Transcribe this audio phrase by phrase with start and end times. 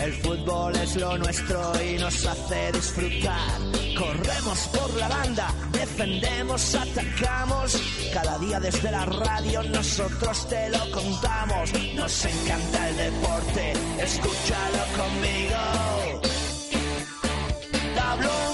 [0.00, 3.60] El fútbol es lo nuestro y nos hace disfrutar.
[3.96, 7.80] Corremos por la banda, defendemos, atacamos.
[8.12, 11.72] Cada día desde la radio nosotros te lo contamos.
[11.94, 16.20] Nos encanta el deporte, escúchalo conmigo.
[17.94, 18.52] Tablón.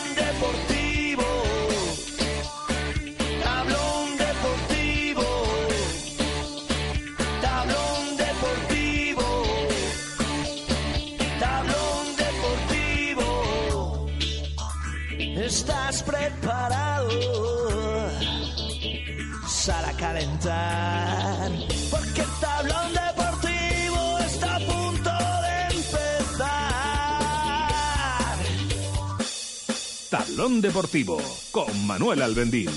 [30.38, 31.18] Tablón Deportivo
[31.50, 32.70] con Manuel Albendín.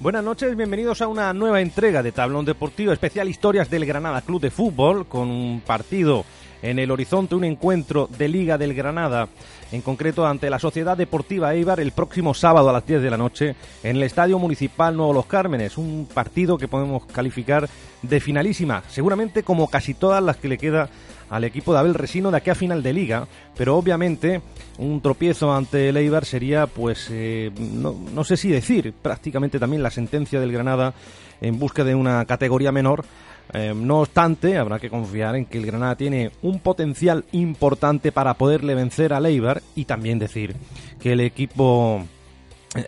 [0.00, 4.40] Buenas noches, bienvenidos a una nueva entrega de Tablón Deportivo, especial historias del Granada Club
[4.40, 6.24] de Fútbol, con un partido
[6.62, 9.28] en el horizonte, un encuentro de Liga del Granada,
[9.72, 13.16] en concreto ante la Sociedad Deportiva Eibar el próximo sábado a las 10 de la
[13.16, 17.68] noche en el Estadio Municipal Nuevo Los Cármenes, un partido que podemos calificar
[18.02, 20.88] de finalísima, seguramente como casi todas las que le queda
[21.28, 23.26] al equipo de Abel Resino de aquí a final de liga,
[23.56, 24.40] pero obviamente
[24.78, 29.82] un tropiezo ante el Eibar sería, pues, eh, no, no sé si decir, prácticamente también
[29.82, 30.94] la sentencia del Granada
[31.40, 33.04] en busca de una categoría menor.
[33.52, 38.34] Eh, no obstante, habrá que confiar en que el Granada tiene un potencial importante para
[38.34, 40.56] poderle vencer al Eibar y también decir
[41.00, 42.02] que el equipo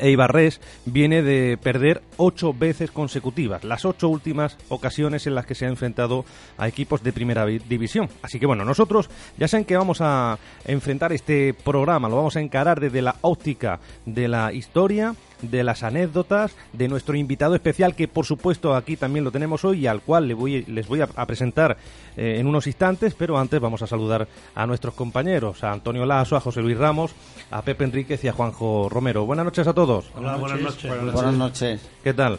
[0.01, 5.65] Eibarres viene de perder ocho veces consecutivas, las ocho últimas ocasiones en las que se
[5.65, 6.27] ha enfrentado
[6.59, 8.09] a equipos de primera vi- división.
[8.21, 9.09] Así que bueno, nosotros
[9.39, 13.81] ya saben que vamos a enfrentar este programa, lo vamos a encarar desde la óptica
[14.05, 19.25] de la historia, de las anécdotas, de nuestro invitado especial que por supuesto aquí también
[19.25, 21.77] lo tenemos hoy y al cual le voy- les voy a, a presentar
[22.17, 26.37] eh, en unos instantes, pero antes vamos a saludar a nuestros compañeros, a Antonio Lasso,
[26.37, 27.13] a José Luis Ramos,
[27.51, 29.25] a Pepe Enríquez y a Juanjo Romero.
[29.27, 30.07] Buenas noches a todos.
[30.17, 31.13] Hola, buenas noches.
[31.13, 31.81] Buenas noches.
[32.03, 32.39] ¿Qué tal?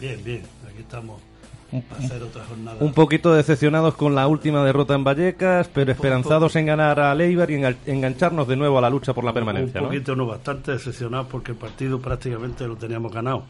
[0.00, 1.20] Bien, bien, aquí estamos
[1.98, 2.76] hacer otra jornada.
[2.80, 7.50] Un poquito decepcionados con la última derrota en Vallecas, pero esperanzados en ganar a Leibar
[7.50, 9.90] y engan- engancharnos de nuevo a la lucha por la permanencia, Un ¿no?
[9.92, 13.44] poquito, no, bastante decepcionados porque el partido prácticamente lo teníamos ganado.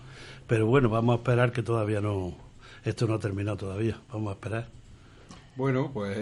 [0.46, 2.32] Pero bueno, vamos a esperar que todavía no.
[2.84, 3.98] Esto no ha terminado todavía.
[4.12, 4.66] Vamos a esperar.
[5.58, 6.16] Bueno, pues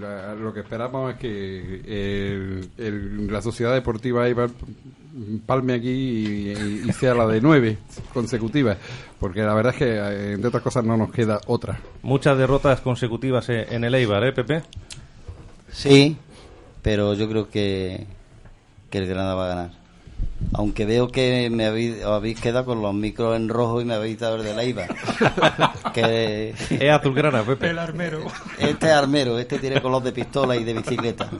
[0.00, 4.50] la- lo que esperamos es que el- el- la Sociedad Deportiva Eibar
[5.46, 7.78] palme aquí y, y sea la de nueve
[8.12, 8.78] consecutivas,
[9.20, 11.78] porque la verdad es que, eh, entre otras cosas, no nos queda otra.
[12.02, 14.62] Muchas derrotas consecutivas eh, en el Eibar, ¿eh, Pepe?
[15.70, 16.16] Sí,
[16.82, 18.06] pero yo creo que,
[18.90, 19.79] que el Granada va a ganar.
[20.52, 23.94] Aunque veo que me habéis, os habéis quedado con los micros en rojo y me
[23.94, 24.86] habéis dado el de la IVA.
[25.94, 27.66] que Es azulgrana, Pepe.
[28.58, 31.30] este es armero, este tiene color de pistola y de bicicleta.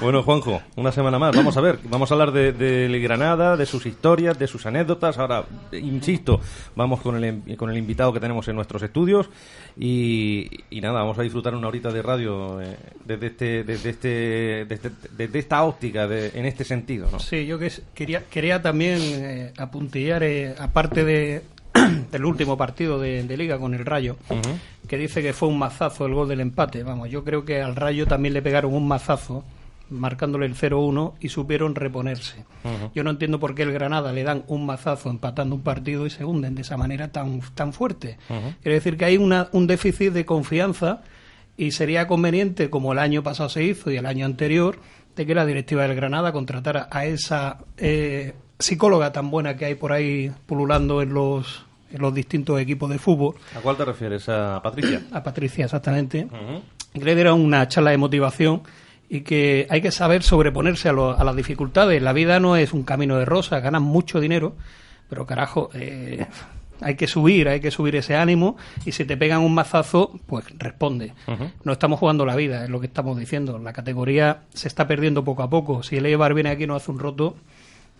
[0.00, 1.34] Bueno, Juanjo, una semana más.
[1.36, 5.18] Vamos a ver, vamos a hablar de, de Granada, de sus historias, de sus anécdotas.
[5.18, 6.40] Ahora, insisto,
[6.76, 9.28] vamos con el, con el invitado que tenemos en nuestros estudios
[9.76, 14.08] y, y nada, vamos a disfrutar una horita de radio eh, desde, este, desde, este,
[14.66, 17.18] desde, desde esta óptica, de- en este sentido, ¿no?
[17.18, 21.42] Sí, yo que quería, quería también eh, apuntillar, eh, aparte de,
[22.12, 24.16] del último partido de, de Liga con el Rayo,
[24.88, 26.82] que dice que fue un mazazo el gol del empate.
[26.84, 29.44] Vamos, yo creo que al Rayo también le pegaron un mazazo,
[29.90, 32.44] marcándole el 0-1 y supieron reponerse.
[32.94, 36.10] Yo no entiendo por qué el Granada le dan un mazazo empatando un partido y
[36.10, 38.18] se hunden de esa manera tan, tan fuerte.
[38.28, 38.54] Ujú.
[38.62, 41.02] Quiere decir que hay una, un déficit de confianza
[41.56, 44.78] y sería conveniente, como el año pasado se hizo y el año anterior,
[45.16, 49.74] de que la directiva del Granada contratara a esa eh, psicóloga tan buena que hay
[49.74, 54.28] por ahí pululando en los, en los distintos equipos de fútbol, ¿A cuál te refieres?
[54.28, 55.02] ¿A Patricia?
[55.12, 57.02] a Patricia exactamente, Ujú.
[57.04, 58.62] que diera una charla de motivación
[59.12, 62.00] y que hay que saber sobreponerse a, lo- a las dificultades.
[62.00, 64.54] La vida no es un camino de rosas, ganas mucho dinero,
[65.08, 66.26] pero carajo, eh,
[66.80, 70.44] hay que subir, hay que subir ese ánimo y si te pegan un mazazo, pues
[70.58, 71.12] responde.
[71.64, 73.58] No estamos jugando la vida, es lo que estamos diciendo.
[73.58, 75.82] La categoría se está perdiendo poco a poco.
[75.82, 77.34] Si el Eibar viene aquí y no hace un roto,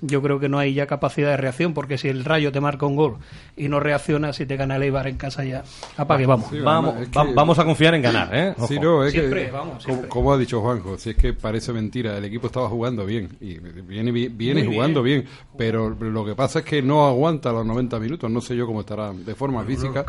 [0.02, 2.87] yo creo que no hay ya capacidad de reacción, porque si el Rayo te marca
[2.87, 3.17] un gol
[3.56, 5.62] y no reacciona, si te gana el Eibar en casa ya,
[5.97, 6.49] apague, vamos.
[6.50, 8.55] Sí, Vamos, es va- vamos a confiar en ganar, ¿eh?
[8.67, 10.08] Sí, no, es Siempre, que, vamos, como, siempre.
[10.08, 13.58] como ha dicho Juanjo, si es que parece mentira, el equipo estaba jugando bien, y
[13.58, 15.25] viene, vi- viene Muy jugando bien.
[15.56, 18.81] pero lo que pasa es que no aguanta los 90 minutos, no sé yo cómo
[18.81, 20.05] estará de forma física,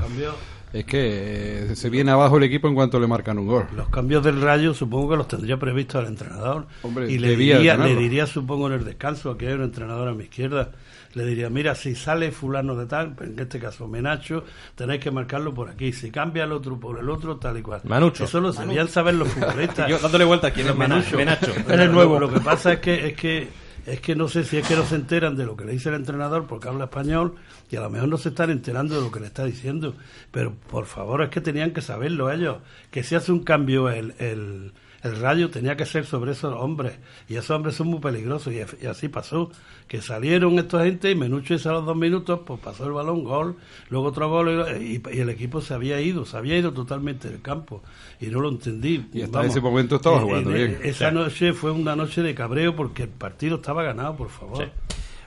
[0.74, 3.68] es que eh, se viene abajo el equipo en cuanto le marcan un gol.
[3.76, 6.68] los cambios del Rayo supongo que los tendría previsto el entrenador.
[6.82, 10.14] Hombre, y le diría, le diría, supongo, en el descanso, que hay un entrenador a
[10.14, 10.72] mi izquierda,
[11.14, 14.46] le diría, mira, si sale fulano de tal, en este caso Menacho,
[14.76, 15.92] tenéis que marcarlo por aquí.
[15.92, 17.82] Si cambia el otro por el otro, tal y cual.
[17.84, 18.24] Manucho.
[18.24, 19.88] Eso lo debían saber los futbolistas.
[19.90, 21.18] Yo dándole vuelta a quién es Menacho.
[21.18, 21.54] Menacho.
[21.68, 23.50] Pero Lo, lo que pasa es que es que
[23.86, 25.90] es que no sé si es que no se enteran de lo que le dice
[25.90, 27.36] el entrenador porque habla español
[27.70, 29.96] y a lo mejor no se están enterando de lo que le está diciendo.
[30.32, 32.58] Pero por favor es que tenían que saberlo ellos.
[32.92, 34.74] Que si hace un cambio el, el,
[35.04, 36.94] el rayo tenía que ser sobre esos hombres
[37.28, 39.52] y esos hombres son muy peligrosos y, y así pasó.
[39.88, 43.24] Que salieron esta gente y Menucho hizo a los dos minutos, pues pasó el balón,
[43.24, 43.58] gol,
[43.90, 47.42] luego otro gol y, y el equipo se había ido, se había ido totalmente del
[47.42, 47.82] campo
[48.20, 49.06] y no lo entendí.
[49.14, 50.80] Y hasta ese momento estaba jugando bien.
[50.84, 54.70] Esa noche fue una noche de cabreo porque el partido estaba ganado, por favor.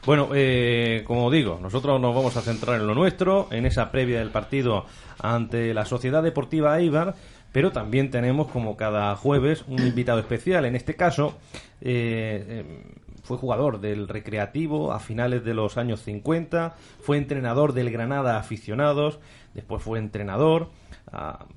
[0.06, 4.18] Bueno, eh, como digo, nosotros nos vamos a centrar en lo nuestro, en esa previa
[4.18, 4.84] del partido
[5.18, 7.14] ante la Sociedad Deportiva Eibar,
[7.54, 10.64] pero también tenemos, como cada jueves, un invitado especial.
[10.64, 11.38] En este caso,
[11.80, 12.82] eh, eh,
[13.22, 19.20] fue jugador del Recreativo a finales de los años 50, fue entrenador del Granada Aficionados,
[19.54, 20.70] después fue entrenador.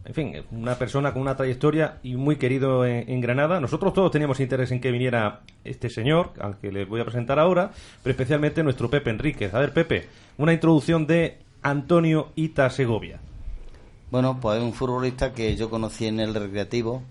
[0.06, 3.60] en fin, una persona con una trayectoria y muy querido en, en Granada.
[3.60, 7.40] Nosotros todos teníamos interés en que viniera este señor, al que les voy a presentar
[7.40, 7.72] ahora,
[8.04, 9.52] pero especialmente nuestro Pepe Enríquez.
[9.56, 10.08] A ver, Pepe,
[10.38, 13.20] una introducción de Antonio Ita Segovia.
[14.12, 17.04] Bueno, pues es un futbolista que yo conocí en el recreativo,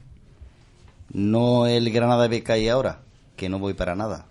[1.12, 3.00] no el Granada BK ahora,
[3.36, 4.26] que no voy para nada,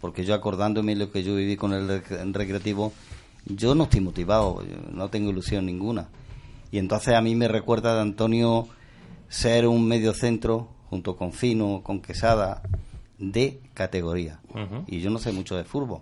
[0.00, 2.92] porque yo acordándome lo que yo viví con el rec- recreativo,
[3.46, 4.62] yo no estoy motivado,
[4.92, 6.08] no tengo ilusión ninguna.
[6.70, 8.68] Y entonces a mí me recuerda de Antonio
[9.28, 12.62] ser un medio centro, junto con Fino, con Quesada,
[13.18, 14.40] de categoría.
[14.86, 16.00] Y yo no sé mucho de fútbol,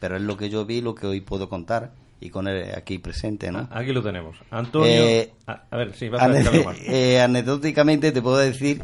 [0.00, 2.98] pero es lo que yo vi, lo que hoy puedo contar, y con él aquí
[2.98, 3.68] presente, ¿no?
[3.70, 4.36] Aquí lo tenemos.
[4.50, 4.88] Antonio.
[4.88, 8.82] Eh, a, a ver, sí, vas a eh, anecdóticamente te puedo decir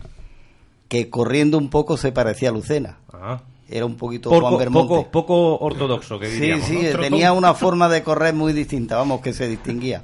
[0.88, 2.98] que corriendo un poco se parecía a Lucena.
[3.12, 3.40] Ah.
[3.68, 4.88] Era un poquito Juan Poco, Bermonte.
[4.88, 7.00] poco, poco ortodoxo, que sí, sí, ¿no?
[7.00, 10.02] tenía una forma de correr muy distinta, vamos, que se distinguía.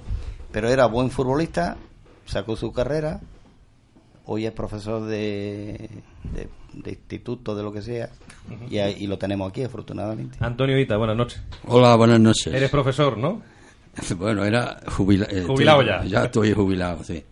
[0.50, 1.76] Pero era buen futbolista,
[2.24, 3.20] sacó su carrera,
[4.24, 5.90] hoy es profesor de,
[6.32, 8.10] de, de instituto, de lo que sea,
[8.70, 10.38] y, ahí- y lo tenemos aquí, afortunadamente.
[10.40, 11.40] Antonio Ita, buenas noches.
[11.66, 12.52] Hola, buenas noches.
[12.52, 13.42] Eres profesor, ¿no?
[14.16, 16.20] Bueno, era jubila- eh, Jubilado estoy- ya.
[16.20, 17.24] Ya estoy jubilado, sí.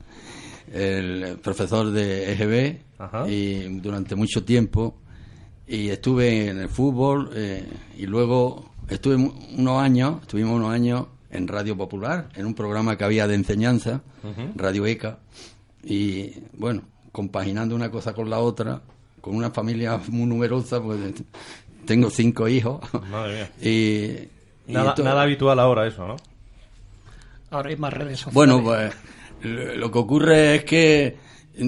[0.73, 3.29] El profesor de EGB Ajá.
[3.29, 4.97] y durante mucho tiempo
[5.69, 7.65] y estuve en el fútbol eh,
[7.97, 13.05] y luego estuve unos años, estuvimos unos años en Radio Popular, en un programa que
[13.05, 14.00] había de enseñanza,
[14.56, 15.19] Radio ECA,
[15.85, 18.83] y bueno, compaginando una cosa con la otra,
[19.26, 21.00] con una familia muy numerosa, pues
[21.84, 22.81] tengo cinco hijos.
[23.11, 23.50] Madre mía.
[23.61, 26.14] y, y Nada, habitual ahora eso, ¿no?
[27.50, 28.35] Ahora hay más redes sociales.
[28.35, 28.95] bueno, pues
[29.42, 31.16] lo que ocurre es que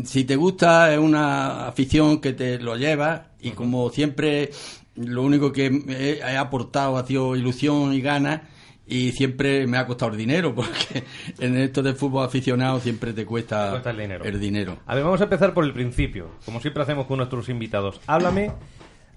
[0.05, 4.51] si te gusta es una afición que te lo llevas y como siempre
[4.95, 8.43] lo único que he, he aportado ha sido ilusión y ganas
[8.89, 11.05] y siempre me ha costado el dinero porque
[11.39, 14.25] en esto de fútbol aficionado siempre te cuesta, Te cuesta el dinero.
[14.25, 14.79] el dinero.
[14.87, 18.01] A ver, vamos a empezar por el principio, como siempre hacemos con nuestros invitados.
[18.07, 18.53] Háblame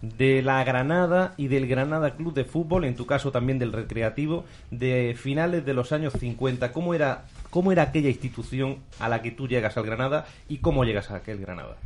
[0.01, 4.45] de la Granada y del Granada Club de Fútbol, en tu caso también del Recreativo,
[4.71, 6.71] de finales de los años 50.
[6.71, 10.85] ¿Cómo era, cómo era aquella institución a la que tú llegas al Granada y cómo
[10.85, 11.77] llegas a aquel Granada?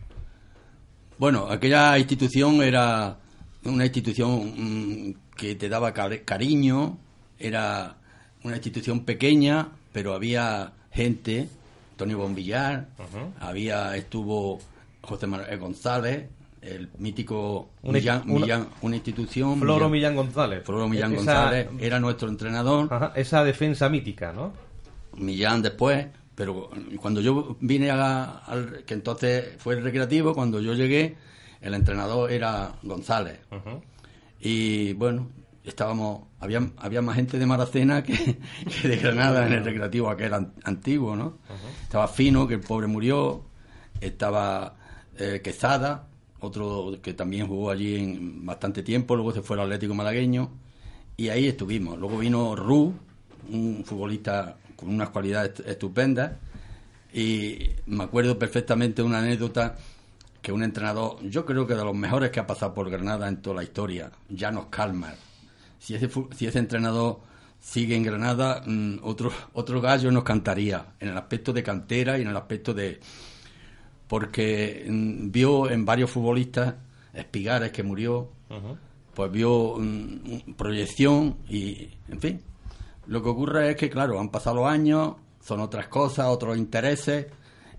[1.17, 3.17] Bueno, aquella institución era
[3.63, 4.53] una institución
[5.09, 6.97] mm, que te daba cari- cariño,
[7.45, 7.95] era
[8.43, 11.47] una institución pequeña, pero había gente,
[11.91, 12.87] Antonio Bombillar,
[13.39, 14.59] había estuvo
[15.01, 16.29] José Manuel González,
[16.61, 19.59] el mítico Una- Millán, una- Millán, una institución.
[19.59, 20.63] Floro Millán González.
[20.65, 22.87] Floro Millán Esa- González era nuestro entrenador.
[22.91, 24.51] Ajá, esa defensa mítica, ¿no?
[25.17, 30.73] Millán después, pero cuando yo vine a, al, que entonces fue el recreativo, cuando yo
[30.73, 31.15] llegué,
[31.61, 33.39] el entrenador era González.
[34.39, 35.29] Y bueno,
[35.65, 38.38] estábamos, había, había más gente de Maracena que,
[38.81, 41.38] que de Granada en el recreativo aquel an- antiguo, ¿no?
[41.84, 43.43] Estaba Fino, que el pobre murió,
[44.01, 44.75] estaba
[45.17, 46.07] eh, Quesada,
[46.39, 50.50] otro que también jugó allí en bastante tiempo, luego se fue al Atlético Malagueño
[51.17, 51.98] y ahí estuvimos.
[51.98, 52.93] Luego vino Ru,
[53.50, 56.34] un futbolista con unas cualidades estupendas
[57.13, 59.75] y me acuerdo perfectamente una anécdota
[60.41, 63.41] que un entrenador, yo creo que de los mejores que ha pasado por Granada en
[63.41, 65.15] toda la historia, Janos Calmar.
[65.85, 67.19] Si ese, si ese entrenador
[67.59, 72.23] sigue en Granada, mm, otro, otro gallo nos cantaría, en el aspecto de cantera y
[72.23, 72.99] en el aspecto de...
[74.07, 76.73] Porque mm, vio en varios futbolistas,
[77.13, 78.31] Espigares que murió,
[79.13, 82.41] pues vio mm, proyección y, en fin.
[83.05, 87.27] Lo que ocurre es que, claro, han pasado los años, son otras cosas, otros intereses.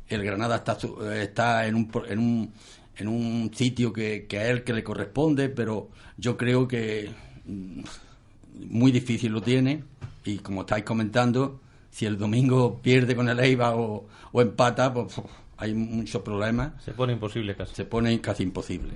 [0.06, 0.78] El Granada está,
[1.12, 2.52] está en, un, en, un,
[2.98, 7.10] en un sitio que, que a él que le corresponde, pero yo creo que
[7.46, 9.84] muy difícil lo tiene
[10.24, 11.60] y como estáis comentando,
[11.90, 15.20] si el domingo pierde con el Eibar o, empata, pues
[15.56, 16.82] hay muchos problemas.
[16.84, 17.74] Se pone imposible casi.
[17.74, 18.94] Se pone casi imposible.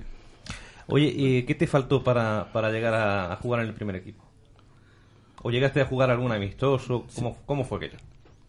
[0.88, 4.24] Oye, ¿y qué te faltó para, para llegar a, jugar en el primer equipo?
[5.42, 7.06] ¿O llegaste a jugar algún amistoso?
[7.14, 7.98] ¿Cómo, ¿Cómo fue aquello?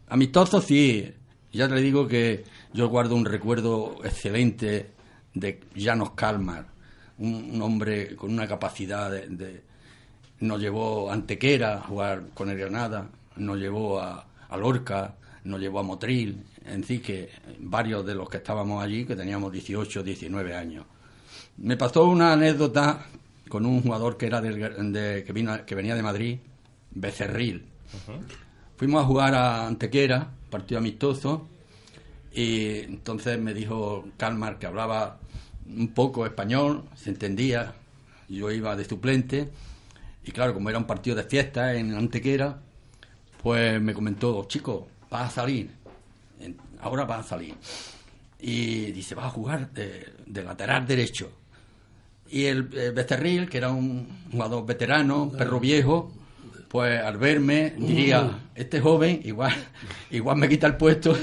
[0.09, 1.13] Amistoso sí.
[1.53, 2.43] Ya te digo que
[2.73, 4.91] yo guardo un recuerdo excelente
[5.33, 6.65] de Janos Kalmar,
[7.19, 9.63] un, hombre con una capacidad de
[10.41, 13.07] nos llevó a Antequera a jugar con el Granada,
[13.37, 14.25] nos llevó a,
[14.57, 17.29] Lorca, nos llevó a Motril, en fin, que
[17.59, 20.85] varios de los que estábamos allí, que teníamos 18, 19 años.
[21.57, 23.05] Me pasó una anécdota
[23.47, 26.37] con un jugador que era del, que, vino, que venía de Madrid,
[26.91, 27.65] Becerril.
[28.77, 31.47] Fuimos a jugar a Antequera, partido amistoso,
[32.33, 35.19] y entonces me dijo Calmar que hablaba
[35.67, 37.75] un poco español, se entendía,
[38.27, 39.49] yo iba de suplente,
[40.23, 42.59] y claro, como era un partido de fiesta en Antequera,
[43.41, 45.71] pues me comentó, chico, vas a salir,
[46.81, 47.55] ahora vas a salir.
[48.39, 51.31] Y dice, vas a jugar de, lateral derecho.
[52.29, 56.11] Y el, Becerril, que era un jugador veterano, perro viejo,
[56.69, 59.53] pues al verme diría, este joven igual,
[60.09, 61.17] igual me quita el puesto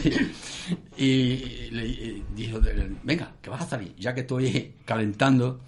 [0.99, 2.61] y, le dijo,
[3.03, 5.61] venga, que vas a salir, ya que estoy calentando,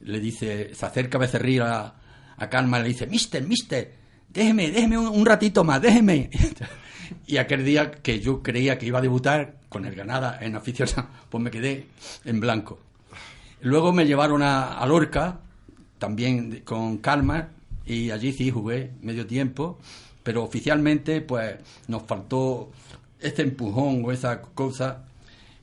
[0.00, 1.94] le dice, se acerca Becerril a,
[2.36, 3.92] a Calma le dice, mister, mister,
[4.28, 6.30] déjeme, déjeme un, ratito más, déjeme.
[7.26, 10.88] y aquel día que yo creía que iba a debutar con el Granada en afición,
[11.30, 11.86] pues me quedé
[12.24, 12.78] en blanco.
[13.60, 15.38] Luego me llevaron a, Lorca,
[15.98, 17.48] también con Calma,
[17.86, 19.78] y allí sí jugué medio tiempo,
[20.22, 22.70] pero oficialmente pues nos faltó
[23.20, 25.04] ese empujón o esa cosa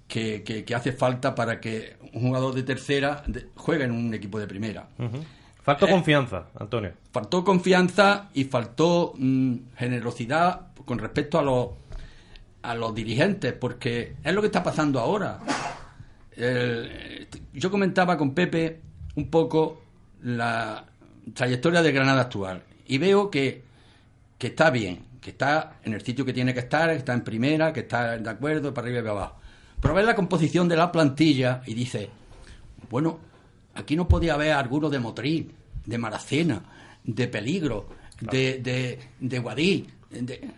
[0.08, 3.24] que, que, hace falta para que un jugador de tercera
[3.56, 4.88] juegue en un equipo de primera.
[5.62, 6.94] Faltó eh, confianza, Antonio.
[7.12, 11.70] Faltó confianza y faltó mm, generosidad con respecto a los,
[12.62, 15.40] a los dirigentes, porque es lo que está pasando ahora.
[17.54, 18.82] yo comentaba con Pepe
[19.16, 19.82] un poco
[20.24, 20.86] la
[21.34, 23.64] trayectoria de Granada actual y veo que,
[24.38, 27.24] que está bien, que está en el sitio que tiene que estar, que está en
[27.24, 29.36] primera, que está de acuerdo, para arriba y para abajo.
[29.82, 32.10] Pero ves la composición de la plantilla y dice,
[32.90, 33.20] bueno,
[33.80, 35.52] aquí no podía haber alguno de Motril,
[35.86, 36.62] de Maracena,
[37.04, 39.88] de Peligro, de, de, de Guadí.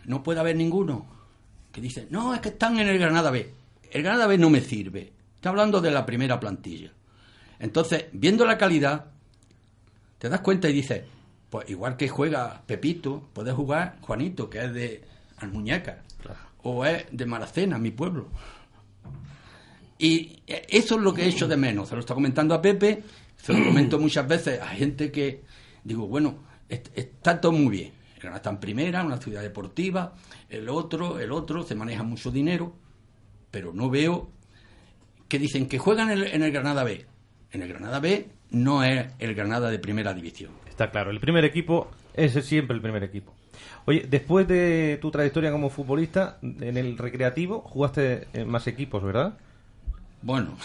[0.05, 1.05] no puede haber ninguno
[1.71, 3.53] que dice, no, es que están en el Granada B.
[3.91, 5.13] El Granada B no me sirve.
[5.35, 6.91] Está hablando de la primera plantilla.
[7.59, 9.05] Entonces, viendo la calidad,
[10.17, 11.03] te das cuenta y dices,
[11.49, 15.03] pues igual que juega Pepito, puede jugar Juanito, que es de
[15.37, 16.03] Almuñeca,
[16.63, 18.27] o es de Maracena, mi pueblo.
[20.03, 21.89] Y eso es lo que he hecho de menos.
[21.89, 23.03] Se lo está comentando a Pepe
[23.41, 25.41] se lo comento muchas veces a gente que
[25.83, 26.39] digo, bueno,
[26.69, 27.91] está todo muy bien.
[28.15, 30.13] El Granada está en primera, una ciudad deportiva,
[30.49, 32.73] el otro, el otro, se maneja mucho dinero,
[33.49, 34.29] pero no veo
[35.27, 37.05] que dicen que juegan en el, Granada B.
[37.51, 40.51] En el Granada B no es el Granada de primera división.
[40.69, 43.33] Está claro, el primer equipo es siempre el primer equipo.
[43.85, 49.37] Oye, después de tu trayectoria como futbolista, en el recreativo jugaste en más equipos, ¿verdad?
[50.21, 50.57] Bueno,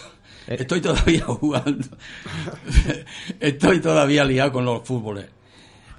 [0.46, 0.56] eh.
[0.60, 1.86] estoy todavía jugando.
[3.40, 5.26] estoy todavía liado con los fútboles.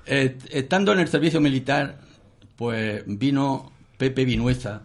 [0.06, 2.00] estando en el servicio militar,
[2.56, 4.84] pues vino Pepe Vinuesa,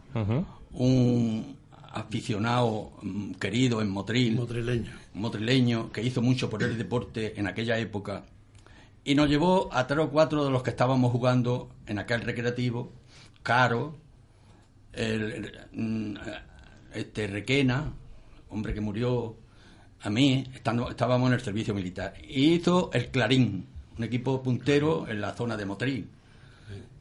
[0.73, 1.57] un
[1.93, 4.35] aficionado mm, querido en Motril.
[4.35, 4.91] Motrileño.
[5.15, 8.25] Motrileño, que hizo mucho por el deporte en aquella época.
[9.05, 12.93] Y nos llevó a tres o cuatro de los que estábamos jugando en aquel recreativo.
[13.43, 13.97] Caro,
[14.93, 16.15] el, mm,
[16.95, 17.93] este Requena,
[18.53, 19.37] hombre que murió
[20.03, 22.15] a mí, estando, estábamos en el servicio militar.
[22.29, 23.67] Y hizo el Clarín,
[23.97, 26.09] un equipo puntero en la zona de Motril.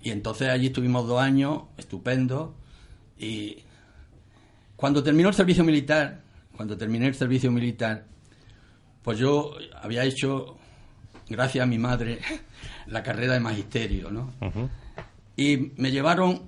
[0.04, 2.56] Y entonces allí estuvimos dos años, estupendo.
[3.18, 3.58] Y
[4.76, 6.22] cuando terminó el servicio militar,
[6.56, 8.06] cuando terminé el servicio militar,
[9.04, 10.58] Pues yo había hecho,
[11.28, 12.20] gracias a mi madre,
[12.88, 14.32] la carrera de magisterio, ¿no?
[15.36, 16.44] Y me llevaron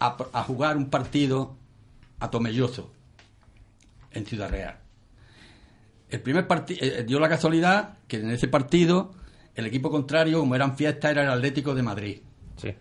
[0.00, 1.56] a, a jugar un partido
[2.20, 2.90] a Tomelloso,
[4.16, 4.76] en Ciudad Real.
[6.08, 9.12] El primer partido, dio la casualidad que en ese partido
[9.54, 12.20] el equipo contrario, como eran fiestas, era el Atlético de Madrid.
[12.56, 12.74] Sí.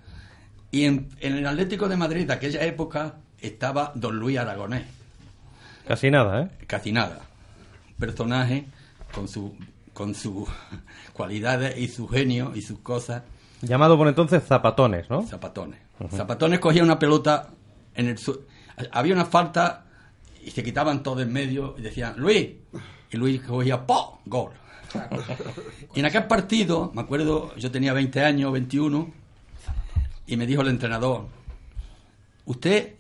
[0.72, 4.84] Y en, en el Atlético de Madrid de aquella época estaba don Luis Aragonés.
[5.88, 6.50] Casi nada, ¿eh?
[6.68, 7.22] Casi nada.
[7.98, 8.65] Personaje
[9.13, 9.56] con su
[9.94, 10.50] con sus
[11.13, 13.24] cualidades y su genio y sus cosas.
[13.62, 15.24] Llamado por entonces Zapatones, ¿no?
[15.24, 15.80] Zapatones.
[16.12, 17.48] Zapatones cogía una pelota
[17.94, 18.42] en el su-
[18.92, 19.85] había una falta
[20.46, 22.50] y se quitaban todo en medio y decían Luis
[23.12, 24.22] y Luis cogía ¡po!
[24.25, 24.52] gol.
[25.94, 29.12] Y en aquel partido, me acuerdo, yo tenía 20 años, 21,
[30.28, 31.28] y me dijo el entrenador,
[32.46, 32.96] usted,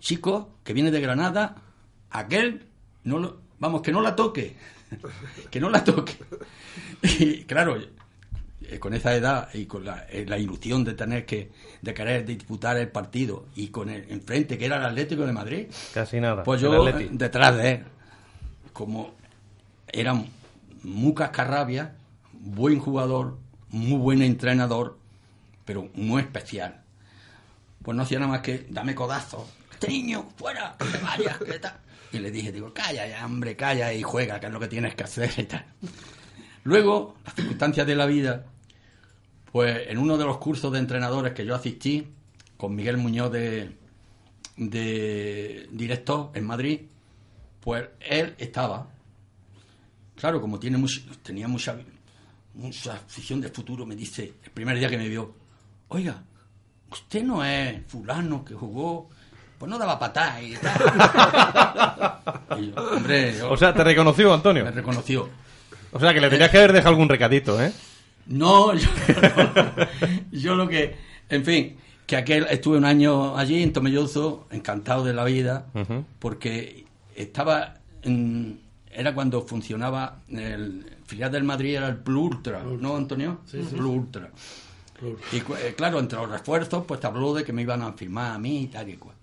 [0.00, 1.62] chico, que viene de Granada,
[2.10, 2.66] aquel,
[3.04, 4.56] no lo, vamos, que no la toque,
[5.50, 6.14] que no la toque.
[7.02, 7.78] Y claro,
[8.70, 11.50] eh, con esa edad y con la, eh, la ilusión de tener que,
[11.82, 15.66] de querer disputar el partido y con el enfrente que era el Atlético de Madrid,
[15.92, 16.44] Casi nada.
[16.44, 17.84] pues yo eh, detrás de él,
[18.72, 19.12] como
[19.92, 20.14] era
[20.82, 21.96] muy cascarrabia,
[22.32, 23.38] buen jugador,
[23.70, 24.98] muy buen entrenador,
[25.64, 26.82] pero muy especial.
[27.82, 29.48] Pues no hacía nada más que dame codazo.
[29.72, 31.74] Este niño, fuera, que vayas, que tal.
[32.12, 34.94] Y le dije, digo, calla ya, hombre, calla y juega, que es lo que tienes
[34.94, 35.64] que hacer y tal.
[36.64, 38.44] Luego, las circunstancias de la vida,
[39.52, 42.06] pues en uno de los cursos de entrenadores que yo asistí,
[42.56, 43.70] con Miguel Muñoz de,
[44.56, 46.80] de director en Madrid,
[47.60, 48.86] pues él estaba.
[50.16, 51.76] Claro, como tiene mucho- tenía mucha,
[52.54, 55.34] mucha visión de futuro, me dice, el primer día que me vio,
[55.88, 56.22] oiga,
[56.90, 59.08] usted no es fulano que jugó,
[59.58, 60.80] pues no daba patadas y tal.
[62.58, 64.64] Y yo, hombre, yo- O sea, ¿te reconoció, Antonio?
[64.64, 65.28] me reconoció.
[65.92, 67.72] O sea, que le tenías que haber dejado algún recadito, ¿eh?
[68.30, 68.88] No, yo,
[70.32, 70.96] yo lo que,
[71.28, 75.66] en fin, que aquel estuve un año allí en Tomelloso, encantado de la vida,
[76.18, 78.60] porque estaba, en-
[78.92, 83.40] era cuando funcionaba el filial del Madrid era el Plus Ultra, ¿no, Antonio?
[83.72, 84.30] Plus Ultra.
[85.32, 88.32] Y eh, claro, entre los refuerzos, pues te habló de que me iban a firmar
[88.34, 89.14] a mí y tal y cual.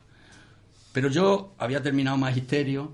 [0.92, 2.92] Pero yo había terminado magisterio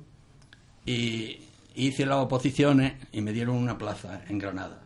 [0.85, 1.39] y
[1.75, 4.81] hice las oposiciones y me dieron una plaza en Granada.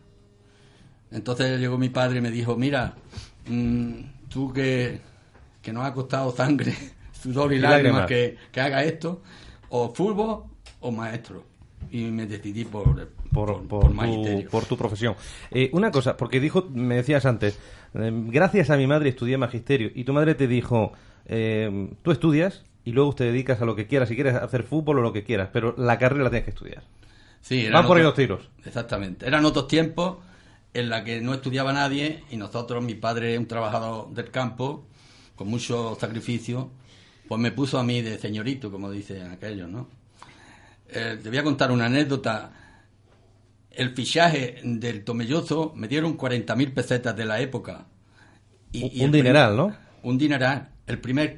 [1.10, 2.94] Entonces llegó mi padre y me dijo, mira,
[3.46, 3.92] mm,
[4.28, 5.00] tú que,
[5.62, 6.74] que nos ha costado sangre,
[7.22, 8.06] sudor y, Y lágrimas, lágrimas.
[8.06, 9.22] que, que haga esto,
[9.70, 10.44] o fútbol
[10.80, 11.44] o maestro.
[11.90, 15.14] Y me decidí por, Por, por, por tu, por tu profesión.
[15.50, 17.58] Eh, una cosa, porque dijo, me decías antes,
[17.94, 20.92] eh, gracias a mi madre estudié magisterio y tu madre te dijo,
[21.26, 24.98] eh, tú estudias y luego te dedicas a lo que quieras, si quieres hacer fútbol
[24.98, 26.82] o lo que quieras, pero la carrera la tienes que estudiar.
[27.40, 28.50] Sí, Van por ahí los tiros.
[28.64, 29.26] Exactamente.
[29.26, 30.16] Eran otros tiempos
[30.78, 34.86] en la que no estudiaba nadie y nosotros, mi padre, un trabajador del campo,
[35.36, 36.70] con mucho sacrificio,
[37.28, 39.88] pues me puso a mí de señorito, como dicen aquellos, ¿no?
[40.88, 42.52] Eh, te voy a contar una anécdota.
[43.70, 47.86] El fichaje del Tomelloso me dieron 40.000 pesetas de la época.
[48.72, 49.76] Un- dineral, ¿no?
[50.02, 50.70] Un dineral.
[50.88, 51.36] El primer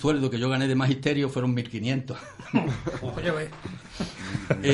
[0.00, 2.16] sueldo que yo gané de magisterio fueron 1.500.
[3.16, 3.50] Oye, ve.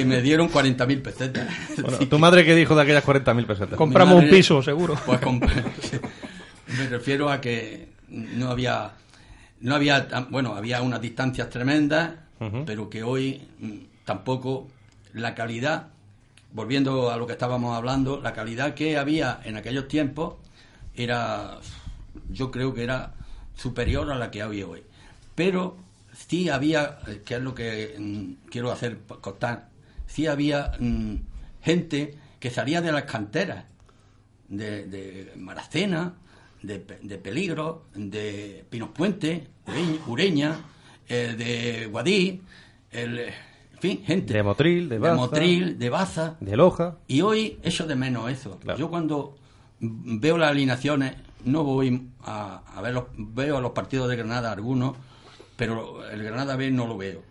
[0.01, 1.49] y me dieron 40.000 pesetas.
[1.81, 1.99] Bueno.
[1.99, 3.77] ¿Tu madre qué dijo de aquellas 40.000 pesetas?
[3.77, 4.95] Compramos un piso, seguro.
[5.07, 5.21] Pues
[6.79, 8.93] me refiero a que no había,
[9.61, 12.11] no había, tan- bueno, había unas distancias tremendas,
[12.67, 13.73] pero que hoy mm,
[14.05, 14.69] tampoco
[15.15, 15.89] la calidad,
[16.53, 20.35] volviendo a lo que estábamos hablando, la calidad que había en aquellos tiempos
[20.95, 21.59] era,
[22.31, 23.15] yo creo que era
[23.59, 24.83] superior a la que había hoy.
[25.35, 25.77] Pero
[26.15, 29.69] sí había, eh, que es lo que mm, quiero hacer contar,
[30.07, 31.15] sí había mm,
[31.63, 33.65] gente que salía de las canteras
[34.49, 36.15] de, de Maracena,
[36.63, 40.57] de, Pe- de Peligro, de Pinos Puente, Ureña, Ureña,
[41.09, 42.41] eh, de Guadí,
[42.91, 44.35] el, en fin, gente.
[44.35, 45.15] De Motril, de Baza.
[45.17, 46.37] Motril, de Baza.
[46.41, 46.97] De Loja.
[47.07, 48.59] Y hoy echo de menos eso.
[48.61, 48.79] Claro.
[48.79, 49.37] Yo cuando
[49.81, 54.53] veo las alineaciones, no voy a, a ver los, veo a los partidos de Granada
[54.53, 54.97] algunos,
[55.57, 57.23] pero el Granada B no lo veo.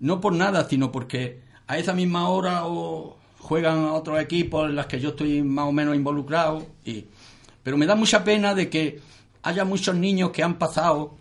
[0.00, 4.86] No por nada, sino porque a esa misma hora o juegan otros equipos en los
[4.86, 6.66] que yo estoy más o menos involucrado.
[6.84, 7.04] Y,
[7.62, 9.00] pero me da mucha pena de que
[9.42, 11.14] haya muchos niños que han pasado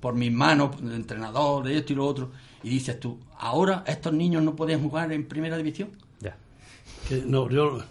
[0.00, 2.30] por mis manos, de entrenador, de esto y lo otro,
[2.62, 5.90] y dices tú, ahora estos niños no pueden jugar en primera división.
[6.20, 6.36] Ya.
[7.08, 7.82] Que, no, yo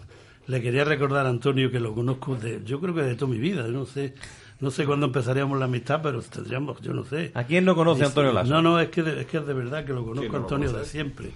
[0.46, 3.38] le quería recordar a Antonio que lo conozco de, yo creo que de toda mi
[3.38, 4.14] vida, yo no sé,
[4.60, 7.30] no sé cuándo empezaríamos la amistad, pero tendríamos, yo no sé.
[7.34, 8.52] ¿A quién no conoce Antonio Lasso?
[8.52, 10.36] No, no, es que, de- es que es de verdad que lo conozco ¿Quién no
[10.36, 11.30] a lo Antonio de siempre.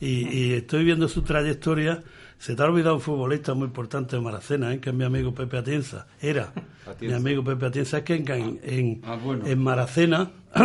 [0.00, 2.02] y, y estoy viendo su trayectoria.
[2.38, 4.80] Se te ha olvidado un futbolista muy importante de Maracena, ¿eh?
[4.80, 6.08] que es mi amigo Pepe Atienza.
[6.20, 6.52] Era
[7.00, 7.98] mi amigo Pepe Atienza.
[7.98, 9.46] Es que en, en, Ah, bueno.
[9.46, 10.32] en Maracena,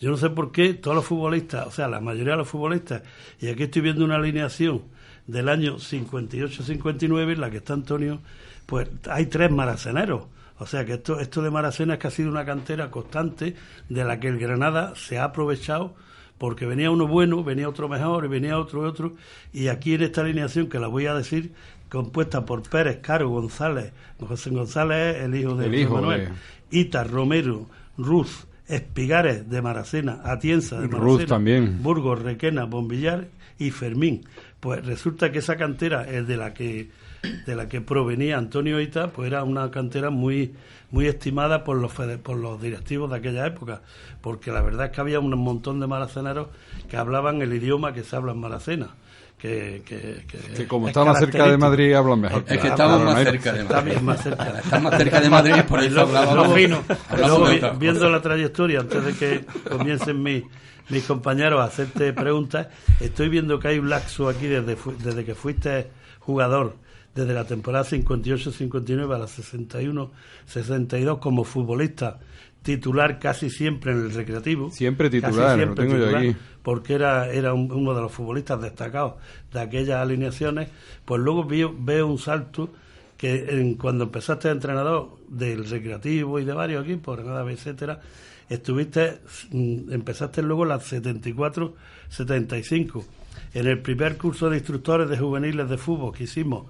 [0.00, 3.02] yo no sé por qué todos los futbolistas, o sea, la mayoría de los futbolistas,
[3.40, 4.82] y aquí estoy viendo una alineación
[5.26, 8.20] del año 58-59, en la que está Antonio,
[8.66, 10.24] pues hay tres maraceneros.
[10.58, 13.56] O sea que esto, esto de Maracena es que ha sido una cantera constante
[13.88, 15.94] de la que el Granada se ha aprovechado
[16.38, 19.12] porque venía uno bueno, venía otro mejor y venía otro y otro.
[19.52, 21.52] Y aquí en esta alineación, que la voy a decir,
[21.88, 26.28] compuesta por Pérez, Caro, González, José González, el hijo de El hijo Manuel,
[26.70, 27.66] de- Ita, Romero,
[27.98, 31.82] Ruz, Espigares de Maracena, Atienza de Ruz Maracena, también.
[31.82, 34.24] Burgos, Requena, Bombillar y Fermín.
[34.64, 36.88] Pues resulta que esa cantera es de la que
[37.46, 40.54] de la que provenía Antonio Ita, pues era una cantera muy
[40.90, 43.82] muy estimada por los por los directivos de aquella época,
[44.22, 46.48] porque la verdad es que había un montón de maraceneros
[46.88, 48.94] que hablaban el idioma que se habla en Maracena.
[49.44, 51.58] Que, que, que, Que como es está más cerca de.
[51.58, 52.44] Madrid, hablan mejor.
[52.48, 53.96] Es que estamos más cerca de Madrid.
[54.00, 54.58] más cerca.
[54.58, 58.22] Estamos más cerca de Madrid, por eso luego- hablábamos, luego- hablamos luego vi- viendo la
[58.22, 60.42] trayectoria, antes de que comiencen mi-
[60.88, 62.68] mis compañeros a hacerte preguntas,
[63.00, 65.88] estoy viendo que hay un laxo aquí desde, desde que fuiste
[66.20, 66.76] jugador,
[67.14, 72.18] desde la temporada 58-59 a la 61-62 como futbolista
[72.64, 74.70] titular casi siempre en el recreativo.
[74.72, 76.34] Siempre titular, lo siempre yo titular, aquí.
[76.62, 79.14] Porque era, era un- uno de los futbolistas destacados
[79.52, 80.68] de aquellas alineaciones.
[81.04, 82.70] Pues luego veo, veo un salto
[83.16, 88.00] que en- cuando empezaste de entrenador del recreativo y de varios equipos, Granada etcétera,
[88.48, 89.20] estuviste,
[89.52, 90.84] mm, empezaste luego las
[92.10, 93.04] 74-75.
[93.52, 96.66] En el primer curso de instructores de juveniles de fútbol que hicimos,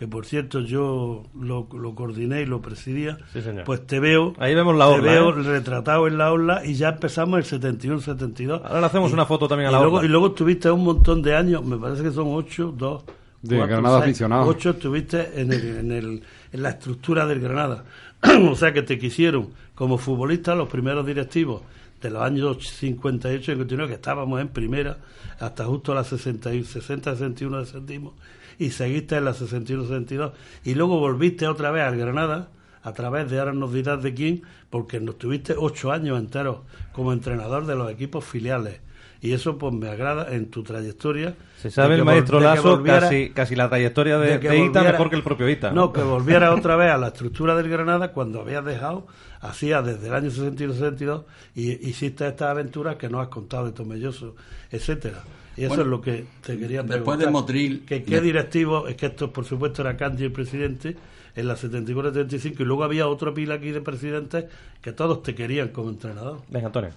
[0.00, 3.64] que por cierto yo lo, lo coordiné y lo presidía, Sí, señor.
[3.64, 5.42] pues te veo, Ahí vemos la te orla, veo ¿eh?
[5.42, 8.62] retratado en la orla y ya empezamos el 71-72.
[8.64, 10.08] Ahora le hacemos una foto también a Y la luego, orla.
[10.08, 13.04] y luego estuviste un montón de años, me parece que son ocho, dos,
[13.42, 14.46] De cuatro, Granada seis, aficionado.
[14.46, 17.84] Ocho estuviste en, el, en, el, en la estructura del Granada.
[18.50, 21.60] o sea que te quisieron como futbolista los primeros directivos
[22.00, 24.96] de los años 58 y 59, que estábamos en primera,
[25.38, 28.14] hasta justo a las 60-61 descendimos,
[28.60, 30.30] y seguiste en la 61-62,
[30.64, 32.48] y luego volviste otra vez al Granada,
[32.82, 36.58] a través de ahora nos dirás de quién, porque nos tuviste ocho años enteros
[36.92, 38.80] como entrenador de los equipos filiales.
[39.22, 41.34] Y eso pues me agrada en tu trayectoria.
[41.58, 44.92] Se sabe el maestro volviera- casi, casi la trayectoria de, de que de Ita volviera-
[44.92, 45.72] mejor que el propio Ita.
[45.72, 49.06] No, que volviera otra vez a la estructura del Granada cuando habías dejado,
[49.42, 54.36] hacía desde el año 61-62, y hiciste estas aventuras que nos has contado de Tomelloso,
[54.70, 55.22] etcétera.
[55.56, 56.96] Y eso Bueno, es lo que te quería preguntar.
[56.98, 58.86] después de Motril- Que, ¿Qué directivo?
[58.86, 60.96] Es que esto, por supuesto, era Candy el presidente
[61.36, 64.46] en la 74-75, y luego había otro pila aquí de presidentes
[64.82, 66.40] que todos te querían como entrenador.
[66.48, 66.90] Venga, Antonio.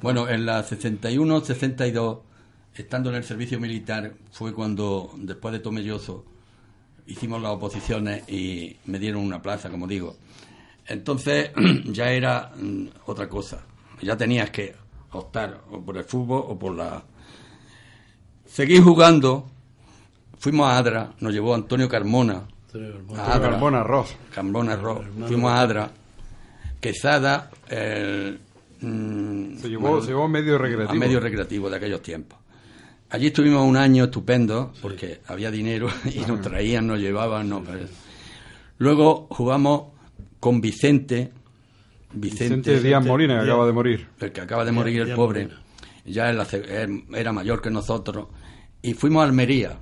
[0.00, 2.20] Bueno, en la 61-62,
[2.74, 6.24] estando en el servicio militar, fue cuando, después de Tomelloso,
[7.06, 10.16] hicimos las oposiciones y me dieron una plaza, como digo.
[10.86, 11.50] Entonces
[11.84, 13.64] ya era mm, otra cosa.
[14.02, 14.74] Ya tenías que
[15.12, 17.02] optar o por el fútbol o por la...
[18.54, 19.46] Seguí jugando,
[20.38, 22.42] fuimos a Adra, nos llevó Antonio Carmona.
[23.16, 23.50] a Adra.
[23.50, 24.14] Carbona, arroz.
[24.32, 25.04] Cambona Arroz.
[25.26, 25.90] Fuimos a Adra.
[26.80, 28.38] Quesada, el,
[28.80, 30.98] mm, Se llevó, se llevó medio a recreativo.
[31.00, 32.38] medio recreativo de aquellos tiempos.
[33.10, 37.48] Allí estuvimos un año estupendo porque había dinero y nos traían, nos llevaban.
[37.48, 37.62] nos-
[38.78, 39.84] Luego jugamos
[40.38, 41.32] con Vicente.
[42.12, 43.48] Vicente, Vicente Díaz Molina, que Díaz.
[43.54, 44.06] acaba de morir.
[44.20, 45.48] el que acaba de Díaz- morir, el pobre.
[46.06, 48.28] Ya er- era mayor que nosotros.
[48.84, 49.78] Y fuimos a Almería,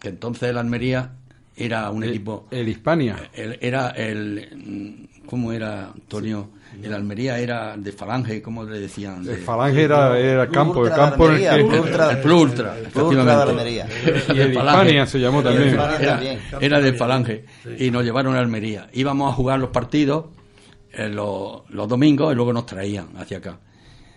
[0.00, 1.10] que entonces el Almería
[1.56, 3.16] era un equipo El Hispania.
[3.34, 6.50] el- era el ¿cómo era Antonio?
[6.82, 9.22] El Almería era de Falange, ¿cómo le decían?
[9.24, 11.40] De- El Falange era, era el campo, el de campo el.
[11.80, 12.22] Ultra- de.
[13.50, 13.86] Almería.
[14.34, 14.52] Y el.
[14.54, 15.68] Hispania se llamó también.
[15.74, 16.20] Era,
[16.60, 17.44] era del Falange
[17.78, 18.88] y nos llevaron a Almería.
[18.92, 20.26] Íbamos a jugar los partidos
[20.92, 23.58] eh, los, los domingos y luego nos traían hacia acá.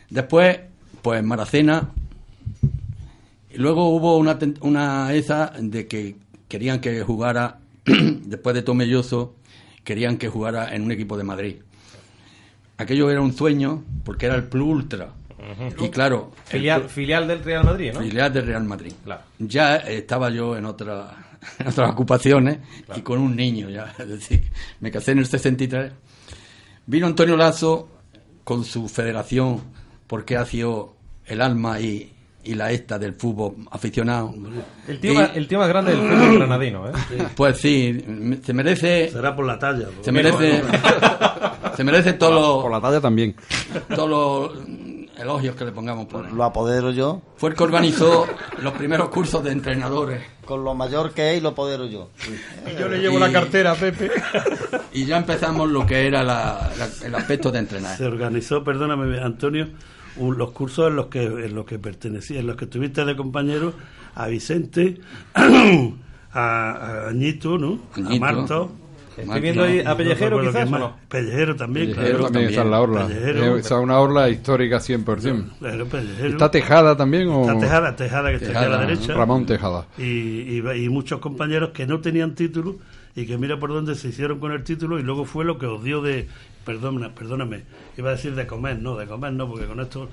[0.09, 0.59] Después,
[1.01, 1.89] pues Maracena.
[3.51, 6.15] Y luego hubo una, una esa de que
[6.47, 9.35] querían que jugara, después de Tomelloso,
[9.83, 11.55] querían que jugara en un equipo de Madrid.
[12.77, 15.13] Aquello era un sueño porque era el Plus Ultra.
[15.79, 18.01] Y claro, Filial, filial del Real Madrid, ¿no?
[18.01, 18.93] filial del Real Madrid.
[19.03, 19.21] Claro.
[19.39, 22.59] Ya estaba yo en, otra, en otras ocupaciones
[22.95, 23.93] y con un niño ya.
[23.99, 24.43] Es decir,
[24.79, 25.91] me casé en el 63.
[26.85, 27.89] Vino Antonio Lazo
[28.43, 29.61] con su federación
[30.07, 32.11] porque ha sido el alma y,
[32.43, 34.33] y la esta del fútbol aficionado.
[34.87, 36.91] El tío, Y- más, el tío más grande del fútbol granadino, ¿eh?
[37.35, 38.03] Pues sí,
[38.43, 39.87] se merece, Será por la talla.
[40.01, 40.61] se merece,
[41.75, 43.35] se merece todo lo, Por la talla también.
[43.95, 44.53] todo lo-
[45.19, 46.33] elogios que le pongamos por él.
[46.33, 47.21] Lo apodero yo.
[47.35, 48.25] Fue el que organizó
[48.61, 50.21] los primeros cursos de entrenadores.
[50.45, 52.09] Con lo mayor que es, lo apodero yo.
[52.65, 54.09] Y yo le llevo la cartera a Pepe.
[54.93, 57.97] Y ya empezamos lo que era la- la- el aspecto de entrenar.
[57.97, 59.67] Se organizó, perdóname, Antonio,
[60.17, 63.73] los cursos en los que en los que pertenecía, en los que tuviste de compañero
[64.15, 64.97] a Vicente,
[65.33, 67.79] a, a Añito, ¿no?
[67.93, 68.19] A Añito.
[68.19, 68.71] Marto.
[69.17, 70.69] Estoy viendo ahí a Pellejero, No quizás.
[71.09, 72.23] Pellejero también, Pellejero claro.
[72.31, 73.05] también está en la orla.
[73.07, 73.63] Pellejero.
[73.63, 75.57] Sea, una orla histórica 100%.
[75.59, 76.29] Claro, Pellejero.
[76.29, 77.41] ¿Está Tejada también o...?
[77.41, 79.13] Está Tejada, Tejada que está aquí a la Tejada, derecha.
[79.15, 79.87] Ramón Tejada.
[79.97, 82.77] Y, y- y muchos compañeros que no tenían título
[83.13, 85.65] y que mira por dónde se hicieron con el título y luego fue lo que
[85.65, 86.29] os dio de
[86.65, 87.63] perdona, perdóname
[87.97, 90.09] iba a decir de comer no de comer no porque con estos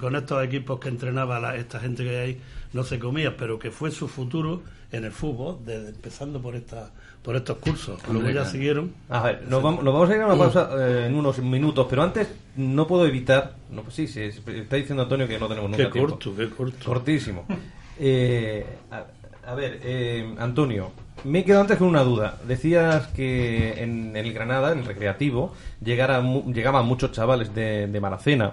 [0.00, 2.40] con estos equipos que entrenaba la- esta gente que hay ahí
[2.72, 6.90] no se comía pero que fue su futuro en el fútbol desde- empezando por esta
[7.22, 10.26] por estos cursos luego ya siguieron A ver, nos vamos, nos vamos a ir a
[10.26, 13.56] una pausa eh, en unos minutos, pero antes no puedo evitar.
[13.70, 16.12] No, sí, sí, está diciendo Antonio que no tenemos nunca qué tiempo.
[16.12, 17.44] corto qué corto Cortísimo.
[18.02, 19.04] Eh, a,
[19.50, 20.92] a ver, eh, Antonio,
[21.24, 22.36] me he quedado antes con una duda.
[22.46, 25.52] Decías que en, el Granada, en el recreativo,
[25.84, 28.52] llegara llegaban muchos chavales de, de Maracena.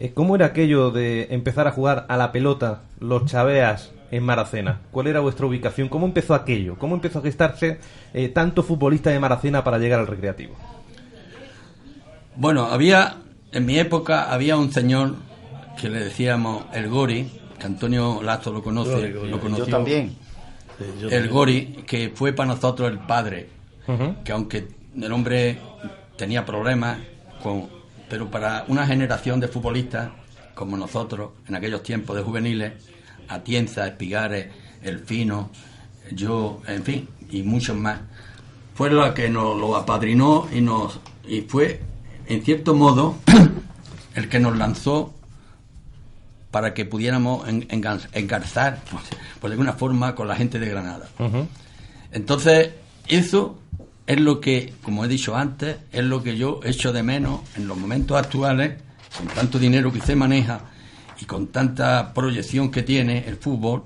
[0.00, 4.80] Eh, ¿Cómo era aquello de empezar a jugar a la pelota los chaveas en Maracena?
[4.90, 5.88] ¿Cuál era vuestra ubicación?
[5.88, 6.74] ¿Cómo empezó aquello?
[6.76, 7.78] ¿Cómo empezó a gestarse
[8.12, 10.56] eh, tanto futbolista de Maracena para llegar al recreativo?
[12.34, 13.18] Bueno, había,
[13.52, 15.14] en mi época, había un señor
[15.80, 19.66] que le decíamos el Gori, que Antonio Lazo lo conoce, lo conoció.
[19.66, 20.16] Yo también.
[21.10, 23.48] El Gori, que fue para nosotros el padre,
[24.24, 24.68] que aunque
[25.00, 25.58] el hombre
[26.16, 26.98] tenía problemas,
[27.42, 27.68] con,
[28.08, 30.10] pero para una generación de futbolistas
[30.54, 32.72] como nosotros, en aquellos tiempos de juveniles,
[33.28, 34.48] Atienza, Espigares,
[34.82, 35.50] El Fino,
[36.12, 38.00] yo, en fin, y muchos más,
[38.74, 41.80] fue la que nos lo apadrinó y nos y fue,
[42.26, 43.16] en cierto modo,
[44.14, 45.14] el que nos lanzó
[46.54, 49.02] para que pudiéramos engarzar, pues,
[49.40, 51.08] por alguna forma, con la gente de Granada.
[52.12, 52.70] Entonces,
[53.08, 53.58] eso
[54.06, 57.66] es lo que, como he dicho antes, es lo que yo echo de menos en
[57.66, 58.74] los momentos actuales,
[59.18, 60.60] con tanto dinero que se maneja
[61.20, 63.82] y con tanta proyección que tiene el fútbol,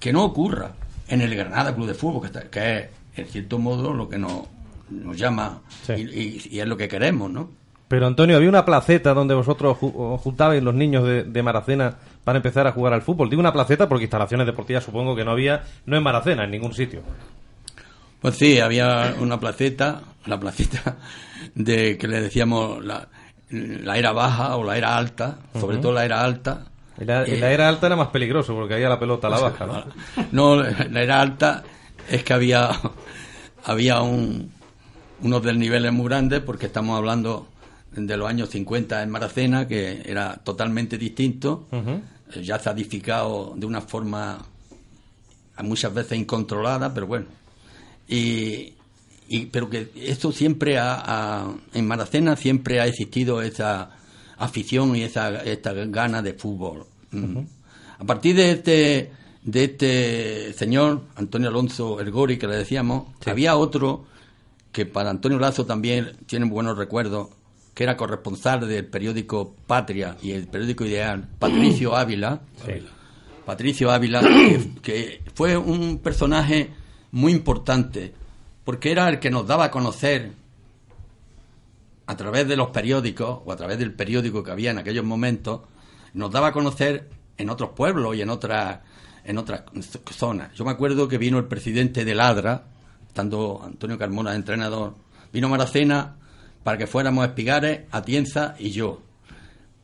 [0.00, 0.72] que no ocurra
[1.08, 4.16] en el Granada Club de Fútbol, que, está- que es, en cierto modo, lo que
[4.16, 4.44] nos,
[4.88, 5.92] nos llama Sí.
[5.92, 7.50] y, y- y es lo que queremos, ¿no?
[7.88, 11.94] Pero Antonio, había una placeta donde vosotros ju- os juntabais los niños de, de Maracena
[12.24, 13.30] para empezar a jugar al fútbol.
[13.30, 16.74] Digo una placeta porque instalaciones deportivas supongo que no había, no en Maracena, en ningún
[16.74, 17.02] sitio.
[18.20, 20.96] Pues sí, había una placeta, la placeta
[21.54, 23.06] de que le decíamos la,
[23.50, 26.64] la era baja o la era alta, sobre todo la era alta.
[26.98, 29.66] La, Eh, la era alta era más peligroso porque había la pelota a la baja,
[29.66, 29.84] ¿no?
[30.32, 30.56] No,
[30.90, 31.62] la era alta
[32.10, 32.70] es que había
[33.64, 34.50] había un,
[35.22, 37.46] unos desniveles muy grandes porque estamos hablando
[37.94, 43.54] de los años 50 en Maracena, que era totalmente distinto, eh, ya se ha edificado
[43.56, 44.44] de una forma
[45.62, 47.26] muchas veces incontrolada, pero bueno.
[48.08, 48.74] Y,
[49.28, 53.90] y- pero que esto siempre ha, ha- en Maracena siempre ha existido esa
[54.38, 56.84] afición y esa esta gana de fútbol.
[57.12, 57.38] Mm.
[57.98, 64.04] A partir de este de este señor Antonio Alonso Ergori que le decíamos, había otro
[64.72, 67.28] que para Antonio Lazo también tiene buenos recuerdos,
[67.76, 72.40] que era corresponsal del periódico Patria y el periódico Ideal, Patricio Ávila.
[73.44, 76.70] Patricio Ávila, que, que fue un personaje
[77.10, 78.14] muy importante,
[78.64, 80.32] porque era el que nos daba a conocer
[82.06, 85.60] a través de los periódicos, o a través del periódico que había en aquellos momentos,
[86.14, 88.78] nos daba a conocer en otros pueblos y en otras
[89.22, 89.64] en otras
[90.12, 90.54] zonas.
[90.54, 92.68] Yo me acuerdo que vino el presidente de Ladra,
[93.06, 94.94] estando Antonio Carmona de entrenador,
[95.30, 96.16] vino Maracena
[96.66, 99.00] para que fuéramos a Espigares, Atienza y yo.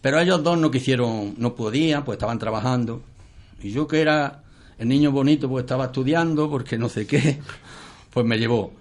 [0.00, 3.04] Pero ellos dos no quisieron, no podían, pues estaban trabajando.
[3.62, 4.42] Y yo que era
[4.78, 7.38] el niño bonito, pues estaba estudiando, porque no sé qué,
[8.10, 8.72] pues me llevó.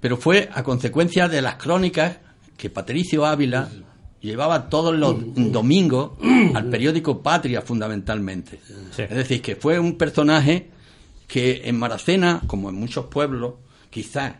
[0.00, 2.16] Pero fue a consecuencia de las crónicas
[2.56, 3.68] que Patricio Ávila
[4.22, 5.18] llevaba todos los
[5.52, 6.12] domingos
[6.54, 8.60] al periódico Patria, fundamentalmente.
[8.92, 9.02] Sí.
[9.02, 10.70] Es decir, que fue un personaje
[11.28, 13.56] que en Maracena, como en muchos pueblos,
[13.90, 14.36] quizás,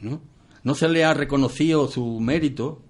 [0.00, 0.20] ¿no?
[0.62, 2.80] No se le ha reconocido su mérito,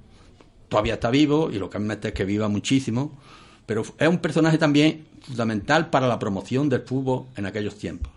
[0.68, 3.18] todavía está vivo y lo que es es que viva muchísimo,
[3.66, 8.10] pero es un personaje también fundamental para la promoción del fútbol en aquellos tiempos.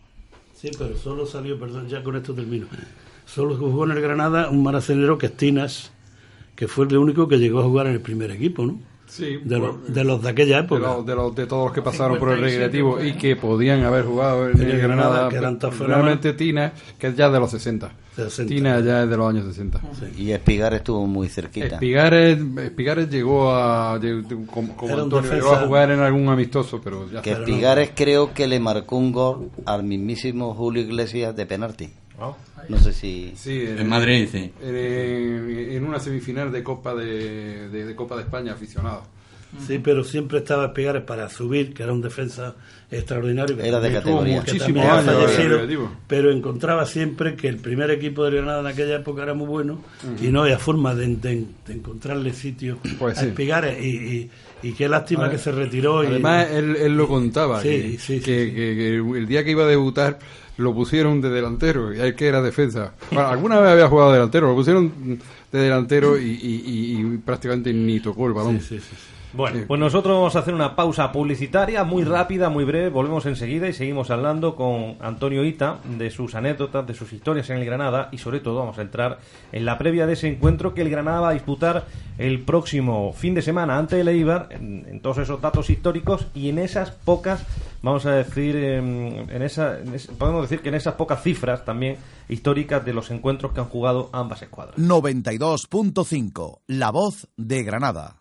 [0.55, 2.67] Sí, pero solo salió, perdón, ya con esto termino.
[3.25, 5.91] Solo jugó en el Granada un maracenero que es Tinas,
[6.55, 8.79] que fue el único que llegó a jugar en el primer equipo, ¿no?
[9.13, 10.81] Sí, de, pues, los, de los de aquella de, época.
[10.81, 13.07] los- de los- de todos los que pasaron por el 57, recreativo pues.
[13.09, 17.29] y que podían haber jugado en el Granada, que eran realmente Tina, que es ya
[17.29, 17.91] de los 60.
[18.17, 18.49] De 60.
[18.53, 19.81] Tina ya es de los años 60.
[20.17, 21.65] Y Espigar estuvo muy cerquita.
[21.75, 27.07] Espigares, Espigares llegó a llegó- como, como Antonio, llegó a jugar en algún amistoso, pero
[27.11, 27.31] ya Que.
[27.33, 31.89] Espigares creo que le marcó un gol al mismísimo Julio Iglesias de penalti.
[32.69, 33.33] No sé si...
[33.35, 34.51] Sí, En Madrid, sí.
[34.61, 39.03] En, en una semifinal de Copa de, de- de Copa de España aficionado.
[39.67, 42.55] Sí, pero siempre estaba Espigares para subir, que era un defensa
[42.89, 43.55] extraordinario.
[43.59, 44.41] Era de categoría.
[44.41, 45.91] fallecido, Recreativo.
[46.07, 49.79] pero encontraba siempre que el primer equipo de Granada en aquella época era muy bueno
[50.19, 53.27] y no había forma de, de- de encontrarle sitio Pues a sí.
[53.27, 54.31] Espigares y, y,
[54.69, 56.03] y qué lástima que se retiró.
[56.03, 58.51] y- Además, él, él lo contaba, Sí, que, sí, sí, que- sí.
[58.55, 60.17] que- que el día que iba a debutar
[60.57, 62.93] lo pusieron de delantero y él que era defensa.
[63.11, 64.91] Bueno, alguna vez había jugado de delantero, lo pusieron
[65.51, 68.59] de delantero y, y- y- y prácticamente ni tocó el balón.
[68.59, 68.95] Sí, sí, sí.
[69.33, 69.65] Bueno, Sí.
[69.67, 72.89] pues nosotros vamos a hacer una pausa publicitaria muy rápida, muy breve.
[72.89, 77.57] Volvemos enseguida y seguimos hablando con Antonio Ita de sus anécdotas, de sus historias en
[77.57, 79.17] el Granada y sobre todo vamos a entrar
[79.51, 81.85] en la previa de ese encuentro que el Granada va a disputar
[82.19, 86.49] el próximo fin de semana ante el Eibar, en, en todos esos datos históricos y
[86.49, 87.43] en esas pocas,
[87.81, 91.65] vamos a decir, em, en esa, en es- podemos decir que en esas pocas cifras
[91.65, 91.97] también
[92.29, 94.77] históricas de los encuentros que han jugado ambas escuadras.
[94.77, 98.15] 92.5, La Voz de Granada.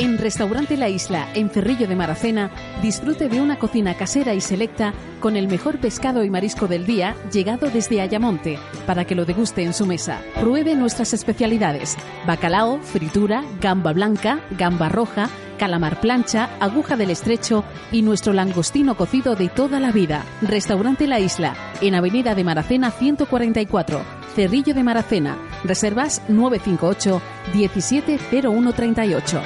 [0.00, 2.50] En Restaurante La Isla, en Cerrillo de Maracena,
[2.82, 7.14] disfrute de una cocina casera y selecta con el mejor pescado y marisco del día
[7.32, 10.20] llegado desde Ayamonte, para que lo deguste en su mesa.
[10.40, 15.28] Pruebe nuestras especialidades: bacalao, fritura, gamba blanca, gamba roja,
[15.64, 20.26] calamar plancha, aguja del estrecho y nuestro langostino cocido de toda la vida.
[20.42, 25.38] Restaurante La Isla, en Avenida de Maracena 144, Cerrillo de Maracena.
[25.64, 27.22] Reservas 958
[27.54, 29.40] 170138.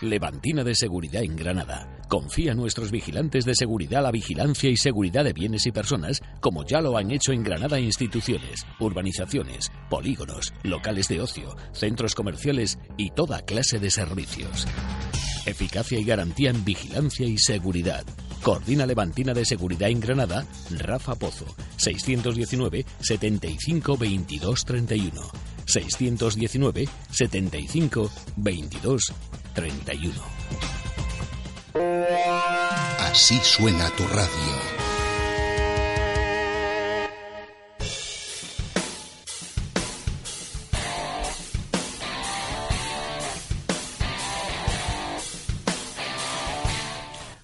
[0.00, 1.93] Levantina de Seguridad en Granada.
[2.14, 6.64] Confía a nuestros vigilantes de seguridad la vigilancia y seguridad de bienes y personas, como
[6.64, 13.10] ya lo han hecho en Granada instituciones, urbanizaciones, polígonos, locales de ocio, centros comerciales y
[13.10, 14.64] toda clase de servicios.
[15.44, 18.04] Eficacia y garantía en vigilancia y seguridad.
[18.44, 21.46] Coordina Levantina de Seguridad en Granada, Rafa Pozo,
[21.78, 25.20] 619 75 22 31.
[25.66, 29.12] 619 75 22
[29.52, 30.73] 31.
[31.76, 34.30] Así suena tu radio.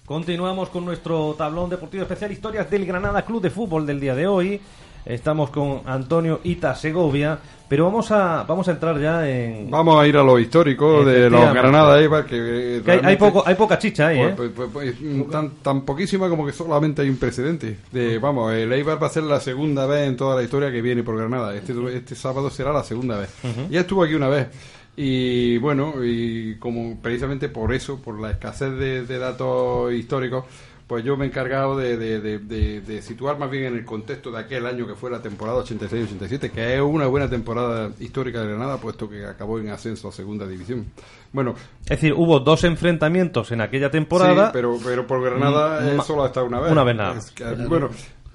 [0.05, 4.27] Continuamos con nuestro tablón deportivo especial Historias del Granada Club de Fútbol del día de
[4.27, 4.61] hoy.
[5.05, 10.07] Estamos con Antonio Ita Segovia, pero vamos a vamos a entrar ya en Vamos a
[10.07, 11.53] ir a lo histórico de los.
[11.53, 14.33] Granada Eibar, que, que hay, hay poco hay poca chicha ahí, Pues, ¿eh?
[14.35, 17.77] pues, pues, pues, mm, tan, tan poquísima como que solamente hay un precedente.
[17.91, 20.81] De, vamos, el Eibar va a ser la segunda vez en toda la historia que
[20.81, 21.55] viene por Granada.
[21.55, 23.29] Este, este sábado será la segunda vez.
[23.43, 23.69] Ujú.
[23.71, 24.47] Ya estuvo aquí una vez.
[24.95, 30.43] Y bueno, y como precisamente por eso, por la escasez de, de datos históricos,
[30.91, 33.85] pues yo me he encargado de, de- de- de- de situar más bien en el
[33.85, 38.41] contexto de aquel año que fue la temporada 86-87, que es una buena temporada histórica
[38.41, 40.87] de Granada, puesto que acabó en ascenso a segunda división.
[41.31, 44.47] Bueno, Es decir, hubo dos enfrentamientos en aquella temporada.
[44.47, 46.71] Sí, pero, pero por Granada Mm, eh, solo ha estado una vez.
[46.73, 47.17] una vez nada.
[47.19, 47.89] Es que, bueno,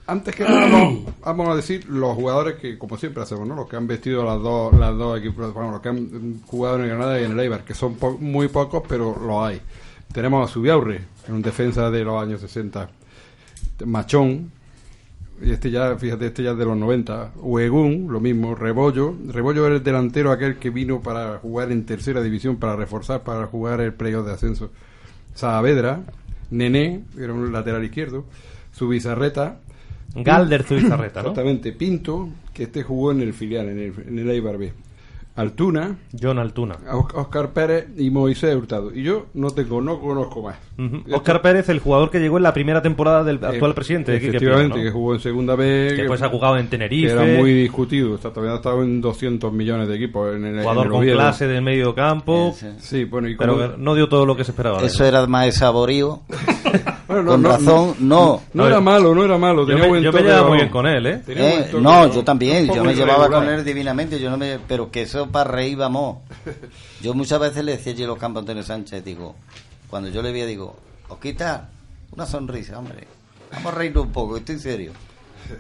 [0.06, 3.54] antes que nada vamos, vamos a decir los jugadores que, como siempre hacemos, ¿no?
[3.54, 6.84] Los que han vestido las dos, las dos equipos, bueno, los que han jugado en
[6.84, 9.60] el Granada y en el Eibar, que son po- muy pocos, pero los hay.
[10.10, 12.88] Tenemos a Subiaurre, un defensa de los años 60.
[13.84, 14.50] Machón,
[15.42, 17.32] y este ya, fíjate, este ya es de los 90.
[17.36, 18.54] Huegún, lo mismo.
[18.54, 19.14] Rebollo.
[19.28, 23.46] Rebollo era el delantero aquel que vino para jugar en tercera división, para reforzar, para
[23.46, 24.70] jugar el playoff de ascenso.
[25.34, 26.00] Saavedra.
[26.50, 28.24] Nené, era un lateral izquierdo.
[28.72, 29.58] Subizarreta.
[30.14, 31.30] Galder Zubizarreta, ¿no?
[31.30, 31.72] Exactamente.
[31.72, 34.72] Pinto, que este jugó en el filial, en el, en el Eibar B.
[35.36, 35.96] Altuna.
[36.20, 36.76] John Altuna.
[37.14, 38.92] Oscar Pérez y Moisés Hurtado.
[38.94, 40.56] Y yo no tengo, no conozco más.
[40.78, 41.02] Ujú.
[41.14, 44.18] Óscar Pérez, el jugador que llegó en la primera temporada del actual Eh, presidente de
[44.18, 45.88] Efectivamente, que jugó en segunda B.
[45.90, 47.08] Que después ha jugado en Tenerife.
[47.08, 48.14] Que era muy discutido.
[48.14, 50.34] Está, también ha estado en 200 millones de equipos.
[50.34, 51.16] En el, Jugador en el con Oviedo.
[51.18, 52.54] clase del medio campo.
[52.78, 54.82] Sí, bueno, y pero como- no dio todo lo que se esperaba.
[54.82, 56.20] Eso era más de saborío.
[57.22, 58.42] Bueno, no, Con no, razón, no.
[58.54, 59.66] No era malo, no era malo.
[59.66, 61.22] Yo me- buen yo me toque, llevaba muy bien con él, ¿eh?
[61.28, 64.90] Eh, toque, no, yo también, yo me llevaba con él divinamente, yo no me, pero
[64.90, 66.18] que eso para reír vamos.
[67.02, 69.34] Yo muchas veces le decía a los Campos Antonio Sánchez, digo,
[69.88, 70.76] cuando yo le veía, digo,
[71.08, 71.68] Osquita,
[72.12, 73.06] una sonrisa, hombre,
[73.52, 74.92] vamos a reírnos un poco, estoy serio.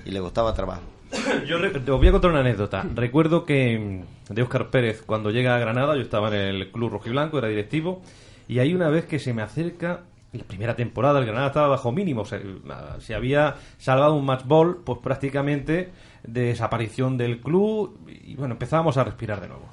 [0.04, 0.80] Y le gustaba trabajo.
[1.46, 2.84] Yo re- os voy a contar una anécdota.
[2.94, 6.90] Recuerdo que mm, de Óscar Pérez, cuando llega a Granada, yo estaba en el club
[6.90, 8.02] rojiblanco, era directivo,
[8.48, 10.00] y hay una vez que se me acerca,
[10.38, 12.24] la primera temporada, el Granada estaba bajo mínimo,
[12.64, 15.90] nada, se había salvado un match ball, pues prácticamente
[16.22, 19.64] de desaparición del club, y bueno, empezábamos a respirar de nuevo.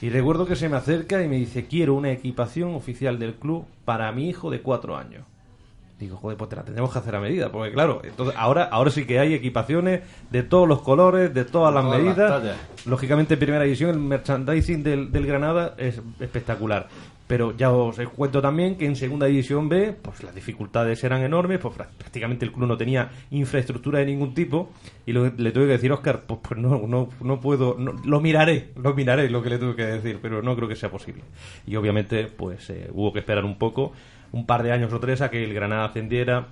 [0.00, 3.64] Y recuerdo que se me acerca y me dice, quiero una equipación oficial del club
[3.84, 5.24] para mi hijo de cuatro años.
[5.98, 8.90] Digo, joder, pues te la tendremos que hacer a medida, porque claro, entonces ahora, ahora
[8.90, 12.56] sí que hay equipaciones de todos los colores, de todas las Todas medidas.
[12.84, 16.88] Lógicamente, en primera división, el merchandising del, del Granada es espectacular.
[17.26, 21.58] Pero ya os cuento también que en segunda división B, pues las dificultades eran enormes,
[21.58, 24.70] pues prá- prácticamente el club no tenía infraestructura de ningún tipo.
[25.06, 28.70] Y lo le tuve que decir, Oscar, pues, pues no, no, no puedo, lo miraré,
[28.76, 31.22] lo miraré, lo que le tuve que decir, pero no creo que sea posible.
[31.66, 33.92] Y obviamente, pues eh, hubo que esperar un poco,
[34.30, 36.46] un par de años o tres, a que el Granada ascendiera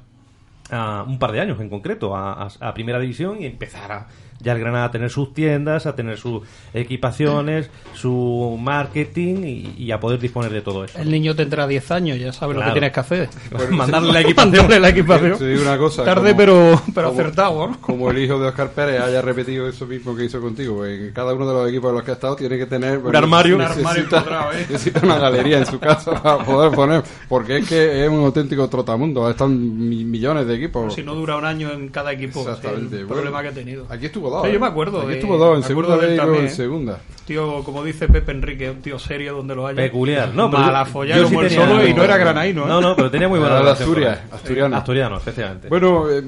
[0.70, 4.08] a un par de años en concreto a primera división y empezara
[4.44, 6.42] ya el Granada a tener sus tiendas, a tener sus
[6.88, 10.98] equipaciones, su marketing y, y a poder disponer de todo eso.
[10.98, 12.72] El niño tendrá 10 años, ya sabe lo Claro.
[12.74, 13.28] que tienes que hacer.
[13.50, 14.52] Pues, Mandarle la equipación.
[14.52, 15.38] Mandarle la equipación.
[15.38, 16.04] Te digo una cosa.
[16.04, 17.80] Tarde, como- pero, pero como- acertado, ¿no?
[17.80, 20.84] Como el hijo de Oscar Pérez haya repetido eso mismo que hizo contigo.
[20.86, 23.16] En cada uno de los equipos en los que ha estado tiene que tener Un
[23.16, 23.56] armario.
[23.58, 24.66] necesita- Un armario cuadrado, ¿eh?
[24.70, 27.02] necesita una galería en su casa para poder poner.
[27.28, 29.28] Porque es que es un auténtico trotamundo.
[29.28, 30.94] Están mi- millones de equipos.
[30.94, 32.96] Si no dura un año en cada equipo, Exactamente.
[32.98, 33.86] el Bueno, problema que ha tenido.
[33.88, 34.46] Aquí estuvo dos.
[34.46, 34.98] Sí, yo me acuerdo.
[35.00, 36.98] Aquí de- estuvo dos, en segunda de él en segunda.
[37.26, 39.76] Tío, como dice Pepe Enrique, un tío serio donde lo haya.
[39.76, 40.34] Peculiar.
[40.34, 42.64] No, pero yo- Malafollado yo sí como el tenía- solo y no era granaíno.
[42.64, 42.68] ¿eh?
[42.68, 44.76] No, no, pero tenía muy buena Era de Asturias, asturiano.
[44.76, 45.68] Asturiano, especialmente.
[45.70, 46.22] Bueno, eh,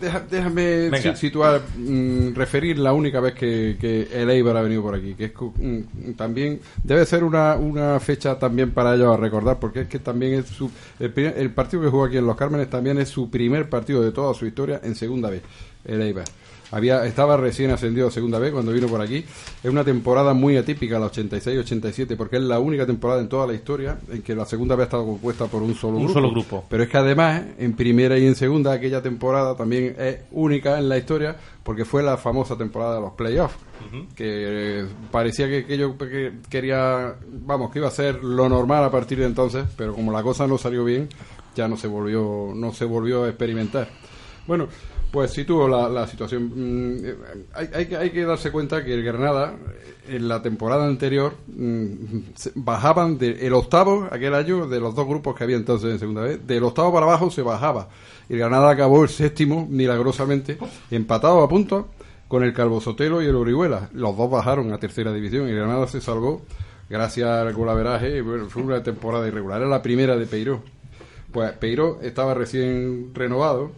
[0.00, 1.16] deja- déjame Venga.
[1.16, 5.24] situar, mm, referir la única vez que, que el Eibar ha venido por aquí, que
[5.24, 9.80] es cu- mm, también debe ser una, una fecha también para ellos a recordar, porque
[9.80, 10.70] es que también es su,
[11.00, 14.02] el, primer- el partido que jugó aquí en Los Cármenes también es su primer partido
[14.02, 15.42] de toda su historia en segunda vez,
[15.84, 16.26] el Eibar.
[16.70, 19.24] Había, estaba recién ascendido a segunda vez cuando vino por aquí.
[19.62, 23.54] Es una temporada muy atípica, la 86-87, porque es la única temporada en toda la
[23.54, 26.12] historia en que la segunda vez ha estado compuesta por un solo Un grupo.
[26.14, 26.64] solo grupo.
[26.68, 30.88] Pero es que además, en primera y en segunda, aquella temporada también es única en
[30.88, 33.56] la historia porque fue la famosa temporada de los playoffs.
[34.16, 37.14] Que eh, parecía que aquello que quería,
[37.44, 40.46] vamos, que iba a ser lo normal a partir de entonces, pero como la cosa
[40.46, 41.08] no salió bien,
[41.54, 43.88] ya no se volvió, no se volvió a experimentar.
[44.46, 44.66] Bueno,
[45.10, 46.52] pues sí tuvo la, la situación.
[46.54, 47.14] mm, eh,
[47.54, 49.54] hay, hay que, hay que darse cuenta que el Granada,
[50.06, 52.18] eh, en la temporada anterior, mm,
[52.56, 56.22] bajaban del el octavo, aquel año, de los dos grupos que había entonces en segunda
[56.22, 57.88] vez, del octavo para abajo se bajaba.
[58.28, 60.58] El Granada acabó el séptimo, milagrosamente,
[60.90, 61.86] empatado a puntos
[62.28, 63.88] con el Calvo Sotelo y el Orihuela.
[63.94, 66.42] Los dos bajaron a tercera división y Granada se salvó
[66.90, 68.20] gracias al golaveraje.
[68.20, 69.62] Bueno, fue una temporada irregular.
[69.62, 70.62] Era la primera de Peiró.
[71.32, 73.72] Pues Peiró estaba recién renovado.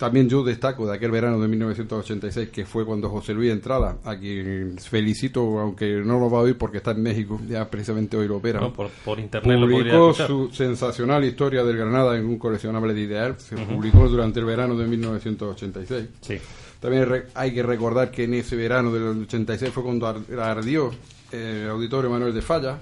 [0.00, 4.16] También yo destaco de aquel verano de 1986, que fue cuando José Luis Entrada, a
[4.16, 8.26] quien felicito, aunque no lo va a oír porque está en México, ya precisamente hoy
[8.26, 8.60] lo opera.
[8.60, 9.42] No, por- por internet
[9.76, 13.34] publicó su sensacional historia del Granada en un coleccionable de ideal.
[13.38, 16.08] Se publicó durante el verano de 1986.
[16.22, 16.38] Sí.
[16.80, 20.90] También hay que recordar que en ese verano del 86 fue cuando ar- ardió
[21.30, 22.78] eh, el auditorio Manuel de Falla.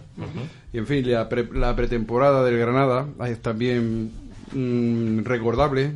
[0.72, 4.12] Y en fin, la, pre- la pretemporada del Granada es también
[4.52, 5.94] mm, recordable.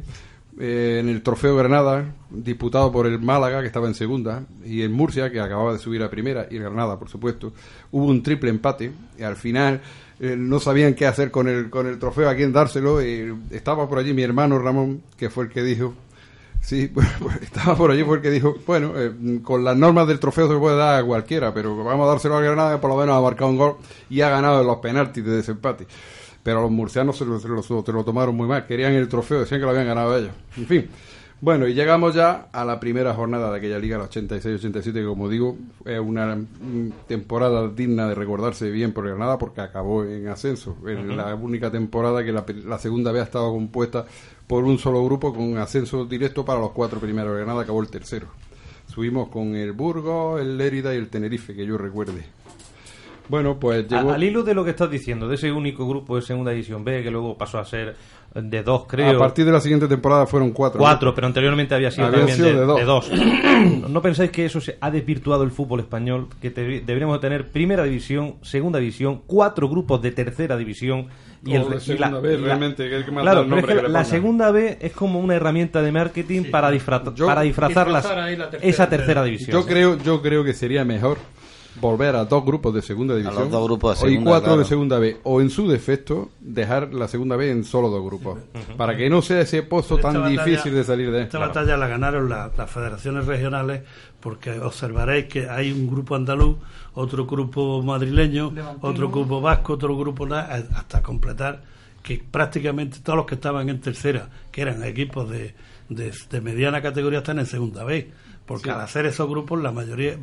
[0.61, 4.91] Eh, en el Trofeo Granada, disputado por el Málaga, que estaba en segunda, y el
[4.91, 7.53] Murcia, que acababa de subir a primera, y el Granada, por supuesto,
[7.91, 9.81] hubo un triple empate, y al final
[10.21, 13.99] eh, no sabían qué hacer con el, con el trofeo, a quién dárselo, estaba por
[13.99, 15.95] allí mi hermano Ramón, que fue el que dijo,
[16.63, 20.49] Sí, pues, pues, estaba por allí porque dijo, bueno, eh, con las normas del trofeo
[20.49, 23.17] se puede dar a cualquiera, pero vamos a dárselo al Granada que por lo menos
[23.17, 23.77] ha marcado un gol
[24.09, 25.87] y ha ganado los penaltis de desempate.
[26.43, 29.09] Pero a los murcianos se lo, se lo- se lo tomaron muy mal, querían el
[29.09, 30.33] trofeo, decían que lo habían ganado ellos.
[30.57, 30.89] En fin,
[31.41, 35.29] bueno, y llegamos ya a la primera jornada de aquella liga, la 86-87, que como
[35.29, 40.77] digo, es una mm, temporada digna de recordarse bien por Granada porque acabó en ascenso.
[40.87, 41.09] Es Ujú.
[41.17, 44.05] la única temporada que la segunda vez ha estado compuesta
[44.47, 47.37] por un solo grupo con ascenso directo para los cuatro primeros.
[47.37, 48.27] Granada acabó el tercero.
[48.87, 52.25] Subimos con el Burgos, el Lérida y el Tenerife, que yo recuerde.
[53.29, 54.13] Bueno, pues llegó...
[54.13, 57.03] Al hilo de lo que estás diciendo, de ese único grupo de segunda división B
[57.03, 57.95] que luego pasó a ser
[58.35, 59.17] de dos, creo.
[59.17, 60.79] A partir de la siguiente temporada fueron cuatro.
[60.79, 60.85] ¿no?
[60.85, 62.79] Cuatro, pero anteriormente había sido también sido de, de dos.
[62.79, 63.11] de dos.
[63.91, 66.29] ¿No pensáis que eso se ha desvirtuado el fútbol español?
[66.41, 71.09] Que te- deberíamos de tener primera división, segunda división, cuatro grupos de tercera división
[71.45, 73.63] y, O de y segunda B, realmente, que hay que mandar claro, el pero es
[73.63, 77.15] nombre que que le la segunda B es como una herramienta de marketing para, disfra-
[77.15, 78.71] Yo- para disfrazar las- disfrazar ahí la tercera.
[78.71, 79.61] esa tercera división.
[79.61, 81.19] Yo creo, yo creo que sería mejor
[81.81, 84.59] volver a dos grupos de segunda división los dos grupos de o y cuatro claro.
[84.59, 88.39] de segunda B o en su defecto dejar la segunda B en solo dos grupos
[88.77, 91.25] para que no sea ese pozo Esta tan batalla- difícil de salir de él.
[91.25, 93.83] Esta batalla la ganaron la- las federaciones regionales
[94.21, 96.59] porque observaréis que hay un grupo andaluz,
[96.95, 98.53] otro grupo madrileño,
[98.83, 101.63] otro grupo vasco, otro grupo hasta completar
[102.03, 105.55] que prácticamente todos los que estaban en tercera, que eran equipos de,
[105.89, 108.11] de, de mediana categoría, están en segunda B.
[108.47, 108.71] Porque Sí.
[108.71, 110.17] al hacer esos grupos, la mayoría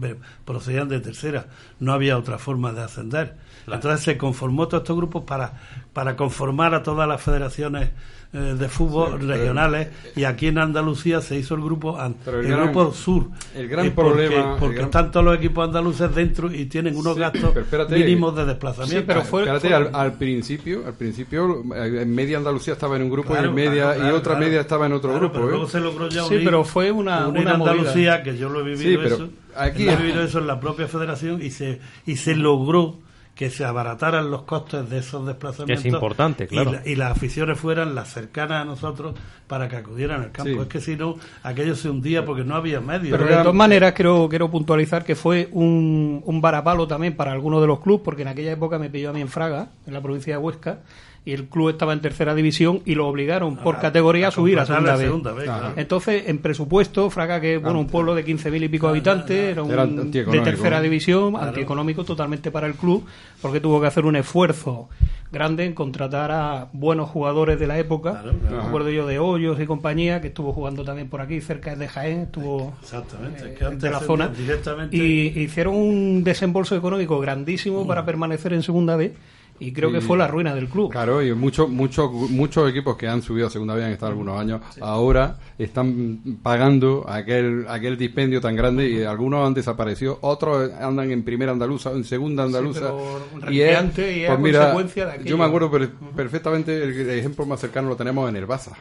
[0.46, 1.46] procedían de tercera.
[1.80, 3.36] No había otra forma de ascender.
[3.72, 5.54] Entonces se conformó todos estos grupos para,
[5.94, 7.90] para conformar a todas las federaciones
[8.32, 12.40] eh, de fútbol Sí, pero- regionales y aquí en Andalucía se hizo el grupo Pero
[12.42, 15.36] el, el gran- grupo sur el gran Eh, porque, problema- porque gran- están todos los
[15.36, 17.96] equipos andaluces dentro y tienen unos Sí, gastos pero espérate.
[17.98, 23.02] mínimos de desplazamiento Espérate, al, al principio, al principio, eh, en media Andalucía estaba en
[23.02, 24.46] un grupo Claro, y en media claro, claro, y otra claro.
[24.46, 25.34] media estaba en otro Claro, grupo.
[25.34, 25.52] pero ¿eh?
[25.52, 28.64] luego se logró ya Sí, pero fue una- unir una Andalucía que yo lo he
[28.64, 32.16] vivido Sí, pero eso aquí- he vivido eso en la propia federación y se y
[32.18, 32.98] se logró
[33.36, 36.72] que se abarataran los costes de esos desplazamientos es importante, claro.
[36.72, 39.16] y, la- y las aficiones fueran las cercanas a nosotros
[39.48, 40.60] para que acudieran al campo Sí.
[40.60, 43.94] es que si no aquello se hundía porque no había medios Pero de todas maneras
[43.94, 48.24] quiero, quiero puntualizar que fue un, un varapalo también para algunos de los clubes, porque
[48.24, 50.80] en aquella época me pilló a mí en Fraga, en la provincia de Huesca,
[51.26, 54.32] y el club estaba en tercera división y lo obligaron por A- categoría a, a
[54.32, 55.06] subir a segunda vez.
[55.06, 55.74] segunda vez, claro.
[55.76, 59.62] Entonces, en presupuesto, Fraga, que es bueno, un pueblo de 15.000 y pico habitantes, era,
[59.64, 61.48] un, Era de tercera división, Claro.
[61.48, 63.06] antieconómico totalmente para el club,
[63.42, 64.90] porque tuvo que hacer un esfuerzo
[65.32, 68.24] grande en contratar a buenos jugadores de la época.
[68.26, 68.64] Me claro.
[68.64, 72.22] acuerdo yo de Hoyos y compañía, que estuvo jugando también por aquí, cerca de Jaén,
[72.22, 77.20] estuvo exactamente es eh, que antes de la zona directamente y hicieron un desembolso económico
[77.20, 79.14] grandísimo para permanecer en segunda B
[79.60, 80.92] y creo que fue la ruina del club.
[80.92, 84.40] Claro, y muchos muchos muchos equipos que han subido a segunda vez han estado algunos
[84.40, 91.12] años, ahora están pagando aquel aquel dispendio tan grande y algunos han desaparecido, otros andan
[91.12, 92.94] en primera andaluza, en segunda andaluza.
[93.40, 96.94] pero y es, y es pues mira, consecuencia de yo me acuerdo per- perfectamente, el,
[96.94, 98.72] el ejemplo más cercano lo tenemos en el Baza,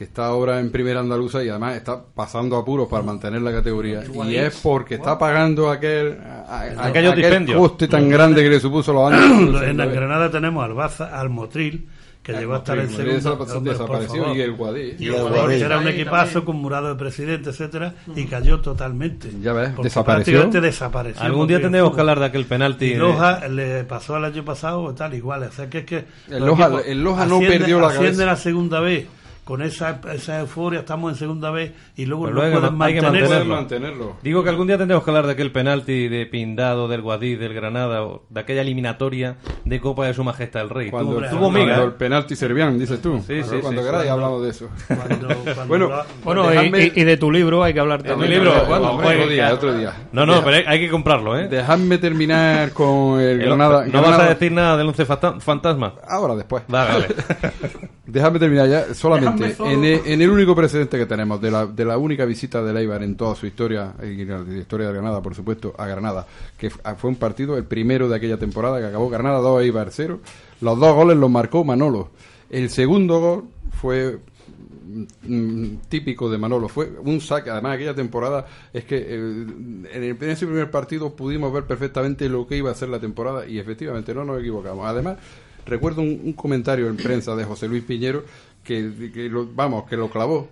[0.00, 4.02] que está ahora en primera andaluza y además está pasando apuros para mantener la categoría.
[4.26, 6.46] Y es porque está pagando aquel, a-
[6.78, 9.62] a- Aquellos aquel coste tan grande que le supuso los años.
[9.62, 11.86] en Granada tenemos al Baza, al Motril,
[12.22, 14.34] que llegó a estar en segundo.
[14.34, 14.94] y el Guadí.
[14.98, 19.30] Y el Guadí, era un equipazo con Murado de presidente, etcétera, y cayó totalmente.
[19.42, 20.04] Ya ves, desapareció.
[20.32, 21.22] prácticamente desapareció.
[21.22, 22.86] Algún día tendremos que hablar de aquel penalti.
[22.86, 25.42] Y de- Loja le pasó el año pasado tal igual.
[25.42, 28.32] O sea que es que El Loja- equipos el Loja no perdió la cabeza.
[28.32, 29.06] a segunda vez
[29.50, 33.02] con esa, esa euforia, estamos en segunda vez y luego no luego pueden hay que
[33.02, 33.54] mantenerlo.
[33.56, 34.16] mantenerlo.
[34.22, 37.52] Digo que algún día tendremos que hablar de aquel penalti de Pindado, del Guadí, del
[37.52, 40.90] Granada, o de aquella eliminatoria de Copa de Su Majestad el Rey.
[40.92, 43.20] Cuando, tuvo, cuando el penalti servían, dices tú.
[43.26, 43.88] Sí, sí, cuando sí.
[43.88, 44.68] queráis hablamos de eso.
[44.86, 45.28] cuando
[45.66, 45.90] bueno,
[46.22, 48.30] Bueno, y, dejadme- y- y de tu libro hay que hablar también.
[48.30, 48.92] mi libro, ¿Cuándo?
[48.92, 49.92] Hombre, otro día, otro día.
[50.12, 51.48] No, no, Deja- pero hay, que comprarlo, ¿eh?
[51.48, 53.84] Dejadme terminar con el El- Granada.
[53.86, 55.94] ¿No vas a decir nada del once fanta- fantasma?
[56.08, 56.62] Ahora, después.
[56.68, 57.08] Vale.
[58.10, 58.94] Déjame terminar ya.
[58.94, 62.62] Solamente en el, en el único precedente que tenemos de la, de la única visita
[62.62, 66.26] de Leibar en toda su historia, y la historia de Granada, por supuesto, a Granada,
[66.58, 70.20] que fue un partido, el primero de aquella temporada, que acabó Granada 2, Eibar 0.
[70.60, 72.10] Los dos goles los marcó Manolo.
[72.50, 74.18] El segundo gol fue
[75.22, 76.68] mm, típico de Manolo.
[76.68, 77.50] Fue un saque.
[77.50, 82.28] Además, aquella temporada es que eh, en, el, en ese primer partido pudimos ver perfectamente
[82.28, 84.84] lo que iba a ser la temporada y efectivamente no nos equivocamos.
[84.84, 85.18] Además,
[85.70, 88.24] recuerdo un, un comentario en prensa de José Luis Piñero
[88.62, 90.48] que, que lo, vamos, que lo clavó.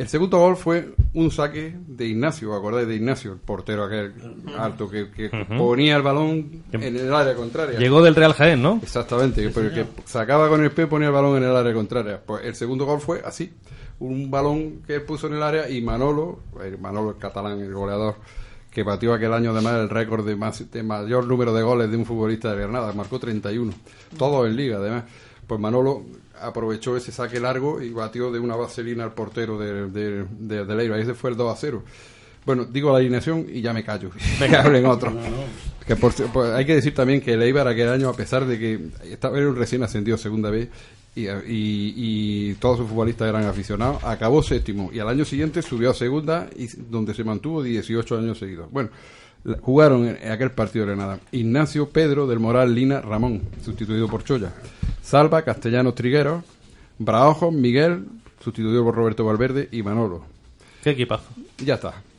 [0.00, 4.14] El segundo gol fue un saque de Ignacio, ¿acordáis de Ignacio, el portero aquel
[4.56, 7.78] alto que, ponía el balón en el área contraria?
[7.78, 8.80] Llegó del Real Jaén, ¿no?
[8.82, 12.18] Exactamente, pero el que sacaba con el pie ponía el balón en el área contraria.
[12.24, 13.52] Pues el segundo gol fue así,
[13.98, 17.74] un balón que él puso en el área y Manolo, el Manolo el catalán, el
[17.74, 18.14] goleador,
[18.70, 21.96] que batió aquel año además el récord de, más, de mayor número de goles de
[21.96, 23.72] un futbolista de Granada, marcó 31,
[24.16, 25.04] todos en liga además.
[25.46, 26.04] Pues Manolo
[26.40, 30.74] aprovechó ese saque largo y batió de una vaselina al portero de, de, de, de
[30.76, 30.96] Leiva.
[30.98, 31.82] Ese fue el 2 a 0.
[32.50, 34.10] Bueno, digo la alineación y ya me callo.
[34.40, 35.12] Me hablen otro.
[35.86, 38.58] Que por, pues hay que decir también que el Eibar aquel año, a pesar de
[38.58, 40.68] que estaba era un recién ascendido segunda vez
[41.14, 45.90] y, y, y todos sus futbolistas eran aficionados, acabó séptimo y al año siguiente subió
[45.90, 48.68] a segunda y donde se mantuvo 18 años seguidos.
[48.72, 48.90] Bueno,
[49.60, 54.52] jugaron en, aquel partido de Granada Ignacio Pedro del Moral Lina Ramón, sustituido por Choya,
[55.02, 56.42] Salva Castellanos Trigueros,
[56.98, 58.06] Braojos Miguel,
[58.42, 60.24] sustituido por Roberto Valverde y Manolo.
[60.82, 61.28] Qué equipazo.
[61.64, 62.09] Ya está.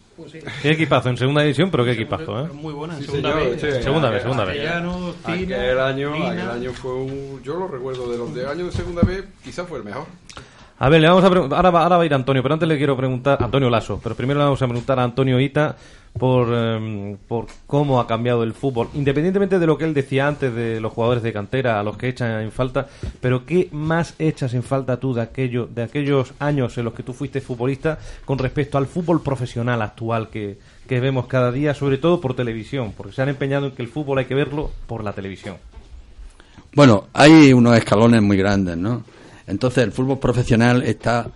[0.62, 2.50] Qué equipazo en segunda división, pero qué equipazo, ¿eh?
[2.54, 3.62] Muy buena, en Sí, segunda señor, vez.
[3.62, 4.58] sí, Segunda vez, segunda vez.
[4.58, 8.68] Castellanos, Tina, Aquel año, aquel año fue un, yo lo recuerdo de los de años
[8.68, 10.06] de segunda vez, quizás fue el mejor.
[10.84, 12.76] A ver, le vamos a ahora va, ahora va a ir Antonio, pero antes le
[12.76, 15.76] quiero preguntar, Antonio Lasso, pero primero le vamos a preguntar a Antonio Ita
[16.18, 20.52] por, em, por cómo ha cambiado el fútbol, independientemente de lo que él decía antes
[20.56, 22.88] de los jugadores de cantera, a los que echan en falta,
[23.20, 27.04] pero ¿qué más echas en falta tú de, aquello, de aquellos años en los que
[27.04, 30.58] tú fuiste futbolista con respecto al fútbol profesional actual que,
[30.88, 33.88] que vemos cada día, sobre todo por televisión, porque se han empeñado en que el
[33.88, 35.58] fútbol hay que verlo por la televisión?
[36.74, 39.04] Bueno, hay unos escalones muy grandes, ¿no?
[39.48, 41.30] Entonces el fútbol profesional está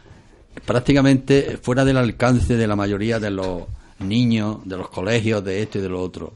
[0.65, 3.63] prácticamente fuera del alcance de la mayoría de los
[3.99, 6.33] niños, de los colegios, de esto y de lo otro.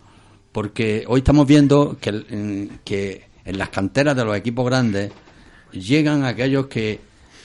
[0.51, 5.11] Porque hoy estamos viendo que, en- que en las canteras de los equipos grandes
[5.72, 6.99] llegan aquellos que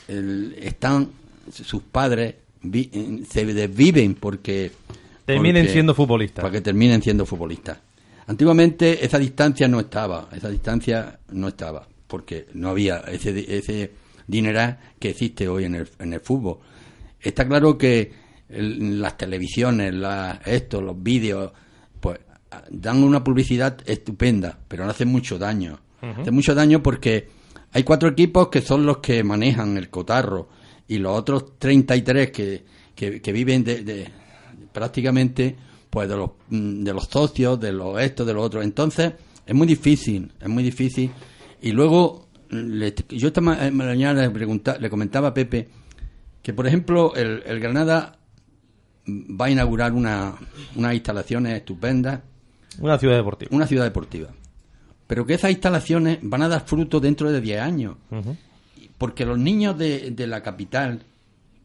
[0.09, 1.11] el- están,
[1.53, 4.73] sus padres vi- se desviven porque...
[5.25, 6.43] Terminen porque- siendo futbolistas.
[6.43, 7.79] Para que terminen siendo futbolistas.
[8.27, 13.91] Antiguamente esa distancia no estaba, esa distancia no estaba, porque no había ese, ese
[14.27, 16.59] dineral que existe hoy en el, en el fútbol.
[17.21, 18.13] Está claro que
[18.49, 21.53] el- las televisiones, la- esto, los vídeos,
[22.01, 22.19] pues
[22.71, 25.79] dan una publicidad estupenda, pero no hacen mucho daño.
[26.21, 27.29] Hace mucho daño porque
[27.73, 30.49] hay cuatro equipos que son los que manejan el cotarro
[30.87, 32.65] y los otros 33 que,
[32.95, 34.09] que, que viven de, de-
[34.73, 35.57] prácticamente
[35.91, 38.65] pues de los mm, de los socios, de los estos, de los otros.
[38.65, 39.13] Entonces,
[39.47, 41.11] es muy difícil, es muy difícil.
[41.63, 45.69] Y luego, le- yo esta ma- eh, mañana le, pregunta- le comentaba a Pepe
[46.43, 48.19] que, por ejemplo, el, el Granada
[49.09, 50.35] va a inaugurar una,
[50.77, 52.21] unas instalaciones estupendas.
[52.81, 53.51] Una ciudad deportiva.
[53.55, 54.29] Una ciudad deportiva.
[55.07, 57.97] Pero que esas instalaciones van a dar fruto dentro de 10 años.
[58.99, 61.03] Porque los niños de, de la capital,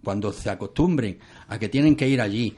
[0.03, 2.55] cuando se acostumbren a que tienen que ir allí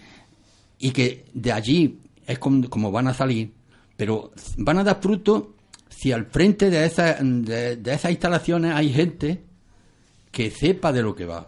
[0.80, 3.52] y que de allí es como, como van a salir,
[3.98, 5.54] pero van a dar fruto
[6.02, 9.44] si al frente de, esa, de, de esas instalaciones hay gente
[10.32, 11.48] que sepa de lo que va.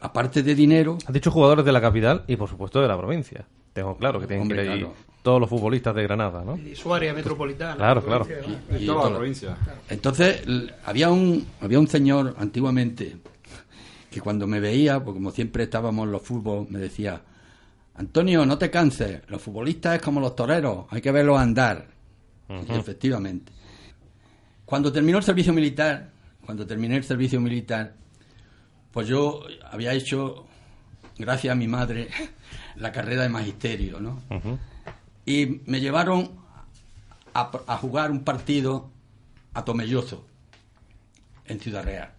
[0.00, 0.96] Aparte de dinero.
[1.06, 3.46] Has dicho jugadores de la capital y por supuesto de la provincia.
[3.72, 4.94] Tengo claro que tienen Hombre, que ir claro.
[5.22, 6.56] todos los futbolistas de Granada, ¿no?
[6.56, 7.76] Y su área metropolitana.
[7.76, 8.26] Claro, claro.
[8.78, 9.18] Y- y toda la-
[9.90, 13.16] Entonces, l- había un, había un señor antiguamente
[14.10, 17.20] que cuando me veía, porque como siempre estábamos en los fútbol, me decía,
[17.96, 21.95] Antonio, no te canses, los futbolistas es como los toreros, hay que verlos andar.
[22.48, 23.52] Efectivamente.
[24.64, 26.10] Cuando terminó el servicio militar,
[26.44, 27.94] cuando terminé el servicio militar,
[28.92, 30.46] pues yo había hecho,
[31.18, 32.08] gracias a mi madre,
[32.76, 34.22] la carrera de magisterio, ¿no?
[35.24, 36.30] Y me llevaron
[37.34, 38.90] a, a jugar un partido
[39.54, 40.26] a Tomelloso,
[41.46, 42.12] en Ciudad Real.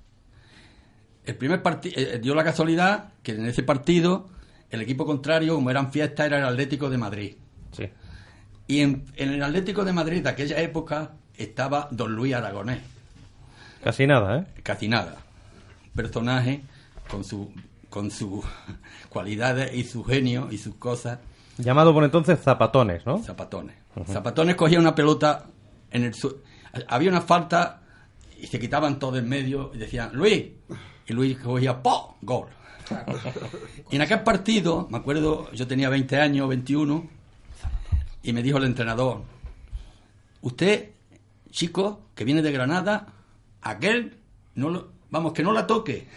[1.26, 4.30] El primer partido, dio la casualidad que en ese partido
[4.70, 7.36] el equipo contrario, como eran fiestas, era el Atlético de Madrid.
[7.72, 7.90] Sí.
[8.68, 12.80] Y en, en el Atlético de Madrid de aquella época estaba Don Luis Aragonés.
[13.84, 14.62] Casi nada, ¿eh?
[14.64, 15.16] Casi nada.
[15.96, 16.62] Personaje
[17.10, 17.52] con su
[17.90, 18.44] con sus
[19.10, 21.20] cualidades y su genio y sus cosas.
[21.58, 23.20] Llamado por entonces Zapatones, ¿no?
[23.24, 23.76] Zapatones.
[24.06, 25.46] Zapatones cogía una pelota
[25.90, 26.38] en el su-
[26.88, 27.82] había una falta
[28.40, 30.46] y se quitaban todo en medio y decían Luis
[31.08, 32.18] y Luis cogía ¡po!
[32.22, 32.48] gol.
[33.90, 37.08] Y en aquel partido, me acuerdo, yo tenía 20 años, 21,
[38.28, 39.24] y me dijo el entrenador,
[40.42, 40.90] usted,
[41.50, 43.08] chico, que viene de Granada,
[43.62, 44.18] aquel,
[44.56, 46.08] no lo- vamos, que no la toque.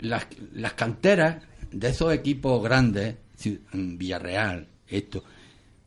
[0.00, 5.22] Las, las canteras de esos equipos grandes, en Villarreal, esto,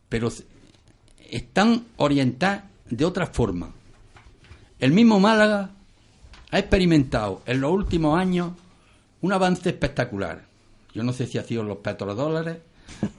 [0.07, 0.29] pero
[1.29, 3.71] están orientadas de otra forma.
[4.79, 5.71] El mismo Málaga
[6.51, 8.51] ha experimentado en los últimos años
[9.21, 10.45] un avance espectacular.
[10.93, 12.59] Yo no sé si ha sido los petrodólares,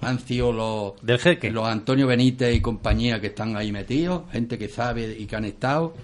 [0.00, 0.94] han sido los,
[1.42, 5.44] los Antonio Benítez y compañía que están ahí metidos, gente que sabe y que han
[5.44, 5.94] estado.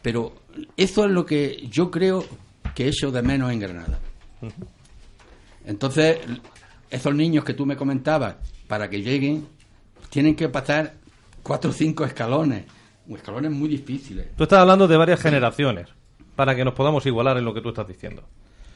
[0.00, 0.34] Pero
[0.76, 2.24] eso es lo que yo creo
[2.74, 3.98] que he hecho de menos en Granada.
[5.64, 6.18] Entonces,
[6.90, 9.46] esos niños que tú me comentabas, para que lleguen,
[10.10, 10.94] tienen que pasar
[11.42, 12.64] cuatro o cinco escalones,
[13.08, 14.26] escalones muy difíciles.
[14.36, 15.88] Tú estás hablando de varias generaciones,
[16.36, 18.24] para que nos podamos igualar en lo que tú estás diciendo.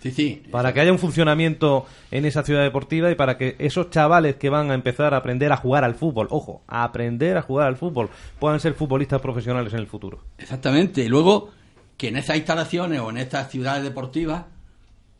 [0.06, 0.42] Sí, sí.
[0.50, 4.50] Para que haya un funcionamiento en esa ciudad deportiva y para que esos chavales que
[4.50, 7.76] van a empezar a aprender a jugar al fútbol, ojo, a aprender a jugar al
[7.76, 10.20] fútbol, puedan ser futbolistas profesionales en el futuro.
[10.38, 11.02] Exactamente.
[11.02, 11.50] Y luego
[11.96, 14.44] que en esas instalaciones o en estas ciudades deportivas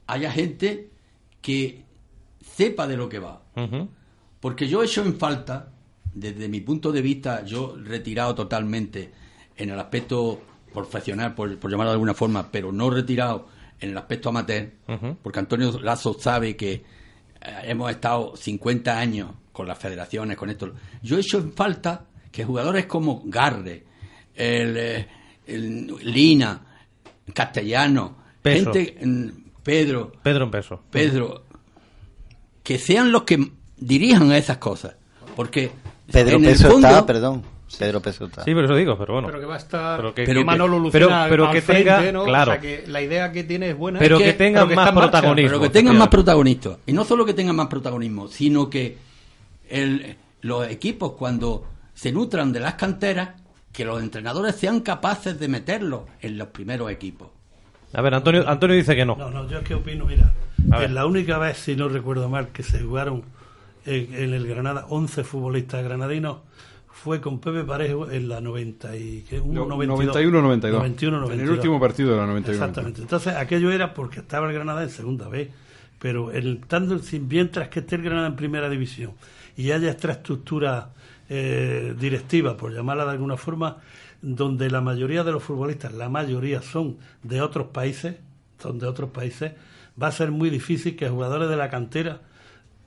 [0.07, 0.91] haya gente
[1.41, 1.82] que
[2.41, 3.43] sepa de lo que va.
[4.41, 5.70] Porque yo he hecho en falta,
[6.14, 9.11] desde mi punto de vista, yo retirado totalmente
[9.57, 10.41] en el aspecto
[10.72, 14.70] profesional, por, por llamarlo de alguna forma, pero no retirado en el aspecto amateur,
[15.22, 16.82] porque Antonio Lazo sabe que eh,
[17.64, 20.72] hemos estado 50 años con las federaciones, con esto.
[21.02, 23.84] Yo he hecho en falta que jugadores como Garre,
[24.34, 25.08] el, eh,
[25.46, 26.60] el Lina,
[27.32, 28.72] Castellano, Peso.
[28.72, 29.28] gente mm,
[29.62, 30.80] Pedro, Pedro en peso.
[30.90, 31.44] Pedro,
[32.62, 34.96] que sean los que dirijan a esas cosas.
[35.34, 35.70] Porque
[36.10, 37.42] Pedro en el Peso fondo, está, perdón.
[37.78, 38.44] Pedro Peso está.
[38.44, 39.28] Sí, pero eso digo, pero bueno.
[39.28, 41.90] Pero que va a estar Pero que- pero que- Manolo Lucena pero al que frente,
[41.90, 42.24] tenga- ¿no?
[42.24, 42.50] claro.
[42.52, 43.98] O sea, que la idea que tiene es buena.
[43.98, 45.48] Pero es que tengan pero más protagonismo.
[45.50, 46.78] pero que tengan más protagonistas.
[46.86, 48.96] Y no solo que tengan más protagonismo, sino que
[49.68, 51.64] el- los equipos cuando
[51.94, 53.30] se nutran de las canteras,
[53.72, 57.28] que los entrenadores sean capaces de meterlos en los primeros equipos.
[57.92, 59.16] A ver, Antonio, Antonio dice que no.
[59.16, 60.32] No, no, yo es que opino, mira,
[60.82, 63.22] es la única vez, si no recuerdo mal, que se jugaron
[63.86, 66.38] en, en el Granada 11 futbolistas granadinos
[66.97, 69.38] fue con Pepe Parejo en la 90 y, ¿qué?
[69.38, 70.16] Uno, No, 92.
[70.16, 70.72] 91-92.
[70.72, 71.57] 91, En el 92.
[71.57, 72.55] último partido de la 91.
[72.55, 73.03] Exactamente.
[73.03, 75.51] Entonces, aquello era porque estaba el Granada en segunda vez.
[75.99, 79.12] Pero el, tanto, mientras que esté el Granada en primera división
[79.57, 80.90] y haya esta estructura
[81.28, 83.76] eh, directiva, por llamarla de alguna forma,
[84.22, 88.16] donde la mayoría de los futbolistas, la mayoría son de otros países,
[88.59, 89.53] son de otros países,
[90.03, 92.22] va a ser muy difícil que jugadores de la cantera,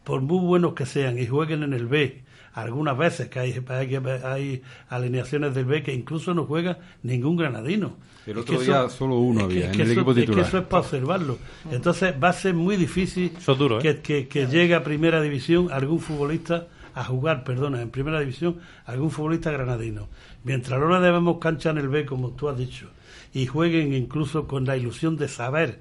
[0.04, 2.24] por muy buenos que sean y jueguen en el B,
[2.62, 7.98] algunas veces que hay, hay, hay alineaciones del B que incluso no juega ningún granadino.
[8.26, 9.92] El Es otro que día eso- solo uno es que- había es en que el
[9.92, 10.46] eso- equipo es que titular.
[10.48, 11.38] eso es para observarlo.
[11.72, 13.82] Entonces va a ser muy difícil Eso es duro, ¿eh?
[13.82, 18.58] que, que- que llegue a primera división algún futbolista a jugar, perdona, en primera división
[18.86, 20.10] algún futbolista granadino.
[20.44, 22.88] Mientras no le debemos cancha en el B, como tú has dicho,
[23.34, 25.80] y jueguen incluso con la ilusión de saber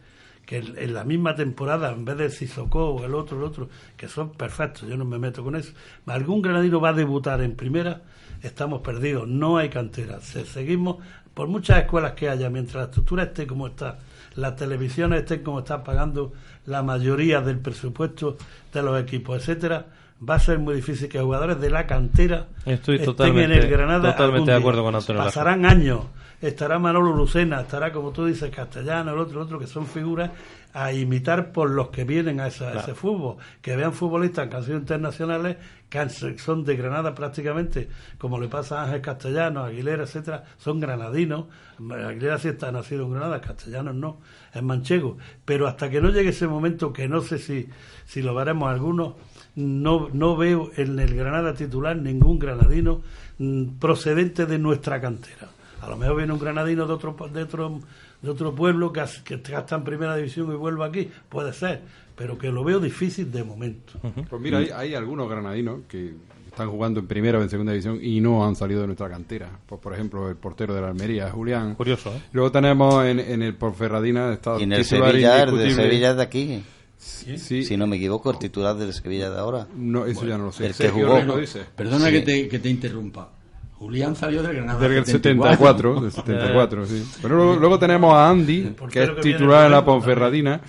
[0.49, 3.69] que en la misma temporada, en vez de Sissoko o el otro, el otro,
[3.99, 5.75] que son perfectos, yo no me meto con eso,
[6.07, 8.01] algún granadino va a debutar en primera,
[8.43, 10.23] estamos perdidos, no hay cantera.
[10.23, 10.97] Se- seguimos,
[11.35, 13.99] por muchas escuelas que haya, mientras la estructura esté como está,
[14.37, 16.33] las televisiones estén como están pagando
[16.65, 18.39] la mayoría del presupuesto
[18.73, 19.85] de los equipos, etcétera,
[20.27, 23.69] va a ser muy difícil que jugadores de la cantera Estoy estén totalmente- en el
[23.71, 24.13] Granada.
[24.13, 25.31] totalmente de acuerdo con Antonio Lazo.
[25.39, 26.01] Pasarán años,
[26.41, 30.31] estará Manolo Lucena, estará como tú dices Castellano, el otro, el otro, que son figuras
[30.75, 32.81] a imitar por los que vienen a, esa- a Claro.
[32.87, 35.57] ese fútbol, que vean futbolistas que han sido internacionales,
[35.89, 36.09] que
[36.39, 37.89] son de Granada prácticamente,
[38.19, 41.47] como le pasa a Ángel Castellano, Aguilera, etcétera, son granadinos.
[41.79, 44.21] Aguilera sí está nacido en Granada, Castellanos no,
[44.53, 45.17] es manchego.
[45.45, 47.69] Pero hasta que no llegue ese momento, que no sé si,
[48.05, 49.15] si lo veremos algunos,
[49.59, 53.03] no, no veo en el Granada titular ningún granadino
[53.39, 55.49] mm, procedente de nuestra cantera.
[55.81, 57.81] A lo mejor viene un granadino de otro de otro
[58.23, 61.83] de otro pueblo que, que está en primera división y vuelva aquí, puede ser,
[62.17, 63.93] pero que lo veo difícil de momento.
[64.29, 66.15] Pues mira, hay, hay algunos granadinos que
[66.47, 69.51] están jugando en primera o en segunda división y no han salido de nuestra cantera.
[69.67, 71.75] Pues, por ejemplo, el portero de la Almería, Julián.
[71.75, 72.23] Curioso, ¿eh?
[72.33, 75.71] Luego tenemos en, en el Ponferradina está Y en el Sevilla, el de.
[75.71, 76.63] Sevilla es de aquí.
[76.99, 77.63] Sí.
[77.65, 79.67] Si no me equivoco, el titular del Sevilla de ahora.
[79.77, 80.67] No, eso ya no lo sé.
[80.67, 81.17] El que jugó.
[81.17, 81.63] Rey lo dice.
[81.77, 82.13] Perdona Sí.
[82.13, 83.31] que, te, que te interrumpa.
[83.79, 84.81] Julián salió del Granada.
[84.89, 87.05] Del 74, del 74, sí.
[87.23, 90.61] Pero luego, luego tenemos a Andy, que es titular en la Ponferradina,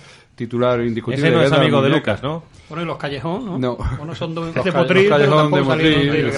[0.44, 1.26] titular indiscutible.
[1.28, 1.88] Ese no que es amigo de.
[1.90, 2.42] Lucas, ¿no?
[2.70, 3.58] Bueno, y los Callejón, ¿no?
[3.58, 3.76] No.
[3.98, 6.32] Bueno, son de, Los de Potril, los Callejón de Motril,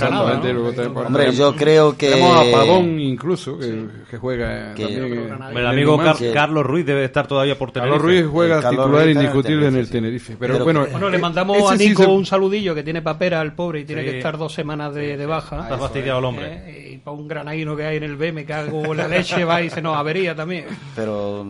[1.07, 2.11] Hombre, yo creo que...
[2.11, 5.29] Tenemos a Pavón incluso, que, que juega Que- también.
[5.51, 6.17] En El amigo Car-.
[6.33, 7.99] Carlos Ruiz debe estar todavía por Tenerife.
[7.99, 10.37] Carlos Ruiz juega El Carlos titular el indiscutible en el Tenerife.
[10.39, 12.83] Pero, Pero bueno, que- Bueno, le mandamos ese a sí Nico se- un saludillo que
[12.83, 14.11] tiene papera al pobre y tiene Sí.
[14.11, 15.61] que estar dos semanas de, de baja.
[15.65, 16.63] Está fastidiado el hombre.
[16.67, 19.45] Eh, y para un granadino que hay en el B, me cago en la leche,
[19.45, 20.65] va y se nos avería también.
[20.97, 21.45] Pero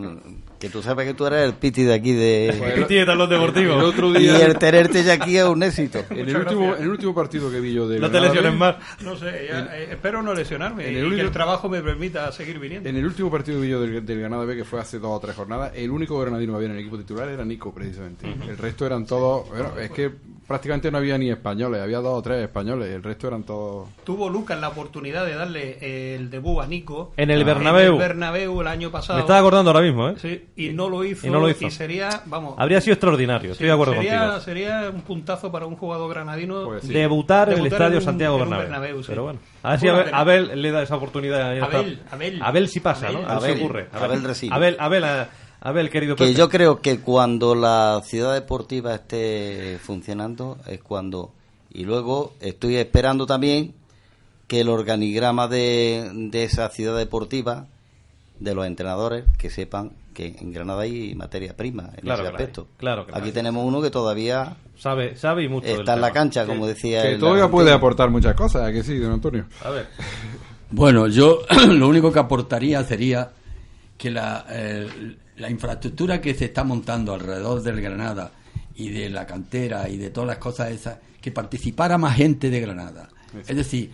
[0.63, 2.55] que tú sabes que tú eres el piti de aquí de...
[2.57, 3.73] Pues Piti de Talón Deportivo.
[3.73, 6.05] el otro y el tenerte ya aquí es un éxito.
[6.09, 8.77] en el, último, en el último partido que vi yo de No te lesiones más.
[9.01, 11.81] No sé, ya, eh, espero no lesionarme En y el que único- el trabajo me
[11.81, 12.87] permita seguir viniendo.
[12.87, 15.11] En el último partido que vi yo del, del Granada B, que fue hace dos
[15.11, 18.25] o tres jornadas, el único granadino que había en el equipo titular era Nico, precisamente.
[18.47, 19.49] El resto eran todos.
[19.49, 20.11] Bueno, es que
[20.47, 23.89] prácticamente no había ni españoles, había dos o tres españoles, el resto eran todos.
[24.03, 27.87] Tuvo Lucas la oportunidad de darle el debut a Nico En el Ah, Bernabéu.
[27.87, 29.17] en el Bernabéu el año pasado.
[29.17, 30.15] Me estaba acordando ahora mismo, ¿eh?
[30.17, 31.25] Sí, y no lo hizo.
[31.27, 31.69] Y no lo hizo.
[31.69, 32.55] sería, vamos.
[32.57, 34.39] Habría sido extraordinario, estoy de acuerdo sería, contigo.
[34.41, 36.65] Sería un puntazo para un jugador granadino.
[36.65, 36.93] Pues sí.
[36.93, 38.63] Debutar en el Estadio en un- Santiago Bernabéu.
[38.69, 39.07] Bernabéu, sí.
[39.09, 40.09] Pero bueno, a ver si Abel.
[40.13, 41.55] Abel le da esa oportunidad.
[41.55, 42.47] ya Abel, está.
[42.47, 42.67] Abel.
[42.67, 43.19] sí pasa, ¿no?
[43.19, 43.57] A ver Abel.
[43.57, 43.87] si ocurre.
[43.93, 44.55] Abel recibe.
[44.55, 45.03] Abel, Abel,
[45.63, 46.37] a- Abel, querido Que Pepe.
[46.37, 51.31] yo creo que cuando la ciudad deportiva esté funcionando es cuando...
[51.71, 53.73] Y luego estoy esperando también
[54.47, 57.65] que el organigrama de, de esa ciudad deportiva,
[58.39, 62.35] de los entrenadores, que sepan que en Granada hay materia prima en Claro ese que
[62.37, 62.67] aspecto.
[62.77, 63.33] claro que la Aquí hay.
[63.33, 65.65] tenemos uno que todavía Sabe, sabe y mucho.
[65.67, 68.83] está en la cancha, como decía Que el todavía puede aportar muchas cosas, ¿a que
[68.83, 69.45] sí, don Antonio?
[69.63, 69.87] A ver.
[70.69, 71.39] Bueno, yo
[71.69, 73.31] lo único que aportaría sería
[73.97, 78.31] que la, eh, la infraestructura que se está montando alrededor del Granada
[78.75, 82.59] y de la cantera y de todas las cosas esas, que participara más gente de
[82.59, 83.09] Granada.
[83.47, 83.91] Es decir,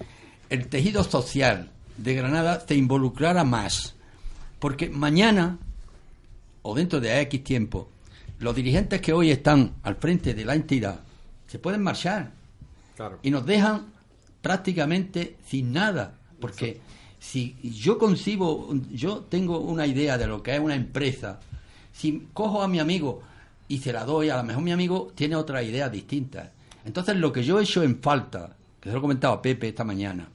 [0.49, 3.95] el tejido social de Granada se involucrara más.
[4.59, 5.57] Porque mañana,
[6.61, 7.89] o dentro de X tiempo,
[8.39, 11.01] los dirigentes que hoy están al frente de la entidad
[11.47, 12.31] se pueden marchar
[12.95, 13.19] Claro.
[13.23, 13.87] y nos dejan
[14.41, 16.81] prácticamente sin nada, porque
[17.19, 21.39] si yo concibo, yo tengo una idea de lo que es una empresa,
[21.93, 23.21] si cojo a mi amigo
[23.67, 26.51] y se la doy, a lo mejor mi amigo tiene otra idea distinta.
[26.85, 30.27] Entonces lo que yo he hecho en falta, que se lo comentaba Pepe esta mañana,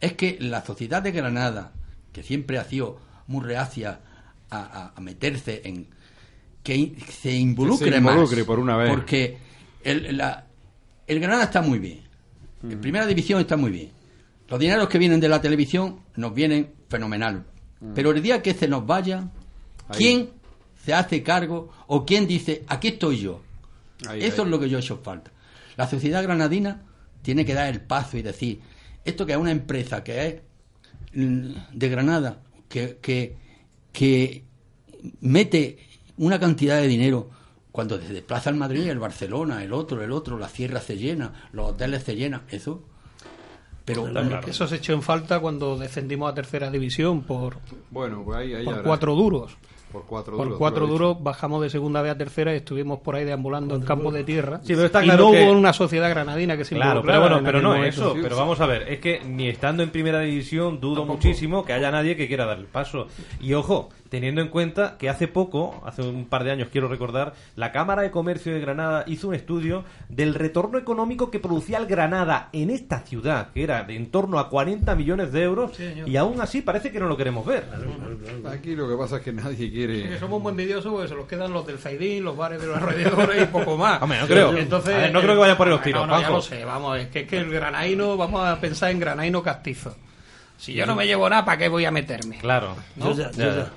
[0.00, 1.72] es que la sociedad de Granada,
[2.12, 4.00] que siempre ha sido muy reacia
[4.50, 5.86] a, a- a meterse en
[6.62, 8.90] que se involucre, Que se involucre más, por una vez.
[8.90, 9.38] porque
[9.84, 10.46] el, la-
[11.06, 12.00] el Granada está muy bien,
[12.62, 12.80] en Mm.
[12.80, 13.90] primera división está muy bien,
[14.50, 17.46] los dineros que vienen de la televisión nos vienen fenomenal,
[17.80, 17.94] Mm.
[17.94, 19.30] pero el día que se nos vaya,
[19.88, 19.96] Ahí.
[19.96, 20.30] ¿quién
[20.84, 23.40] se hace cargo o quién dice aquí estoy yo?
[24.08, 24.48] Ahí, Eso ahí.
[24.48, 25.30] es lo que yo he hecho falta.
[25.76, 26.82] La sociedad granadina
[27.22, 28.60] tiene que dar el paso y decir,
[29.04, 30.34] esto que es una empresa que es
[31.14, 33.36] mm, de Granada, que, que,
[33.92, 34.44] que
[35.20, 35.78] mete
[36.18, 37.30] una cantidad de dinero
[37.72, 41.48] cuando se desplaza el Madrid, el Barcelona, el otro, el otro, la sierra se llena,
[41.52, 42.84] los hoteles se llenan, eso.
[43.94, 47.56] Pero Eso se echó en falta cuando descendimos a tercera división por,
[47.90, 49.56] Bueno, pues ahí, ahí por cuatro duros.
[49.92, 50.58] Por cuatro Por duros.
[50.60, 53.74] cuatro lo has duros bajamos de segunda vez a tercera y estuvimos por ahí deambulando
[53.74, 54.58] en campo de tierra.
[54.62, 57.20] Sí, pero está y claro no que- hubo una sociedad granadina que se Claro, pero
[57.20, 57.88] bueno, en pero no momento.
[58.12, 58.14] eso.
[58.22, 61.90] Pero vamos a ver, es que ni estando en primera división dudo muchísimo que haya
[61.90, 63.08] nadie que quiera dar el paso.
[63.40, 67.32] Y ojo, teniendo en cuenta que hace poco, hace un par de años quiero recordar,
[67.56, 71.86] la Cámara de Comercio de Granada hizo un estudio del retorno económico que producía el
[71.86, 75.72] Granada en esta ciudad, que era de en torno a 40 millones de euros,
[76.06, 77.64] y aún así parece que no lo queremos ver.
[78.52, 80.08] Aquí lo que pasa es que nadie quiere.
[80.08, 82.76] Que somos muy envidiosos porque se los quedan los del Zaidín, los bares de los
[82.76, 84.02] alrededores y poco más.
[84.02, 84.56] Hombre, no creo.
[84.56, 86.42] Entonces, A ver, no creo que vayan por ahí los tiros, No, no, ya lo
[86.42, 89.94] sé, vamos, es que, es que el granaíno, vamos a pensar en granaíno castizo.
[90.56, 92.38] Si yo no me llevo nada, ¿para qué voy a meterme?
[92.38, 92.74] Claro.
[92.96, 93.12] ¿No?
[93.12, 93.70] Yo, ya- Ya, yo ya.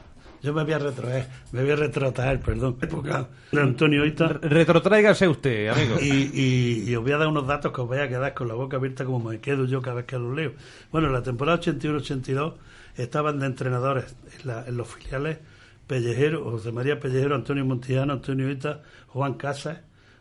[0.43, 2.77] Yo me voy a retrotraer, me voy a retrotraer, perdón.
[2.81, 4.27] Época de Antonio Ita.
[4.27, 5.95] Retrotráigase usted, amigo.
[6.01, 8.47] Y, y- y os voy a dar unos datos que os voy a quedar con
[8.47, 10.51] la boca abierta como me quedo yo cada vez que los leo.
[10.91, 12.53] Bueno, en la temporada 81-82
[12.97, 15.39] estaban de entrenadores en, la- en los filiales
[15.87, 19.79] Pellejero, José María Pellejero, Antonio Montijano, Antonio Ita, Juan Casas,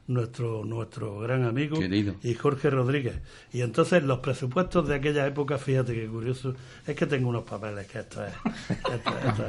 [0.09, 2.17] nuestro, nuestro gran amigo, Querido.
[2.23, 3.15] y Jorge Rodríguez.
[3.53, 6.55] Y entonces los presupuestos de aquella época, fíjate qué curioso,
[6.87, 8.33] es que tengo unos papeles que esto es...
[8.93, 9.47] esto- esto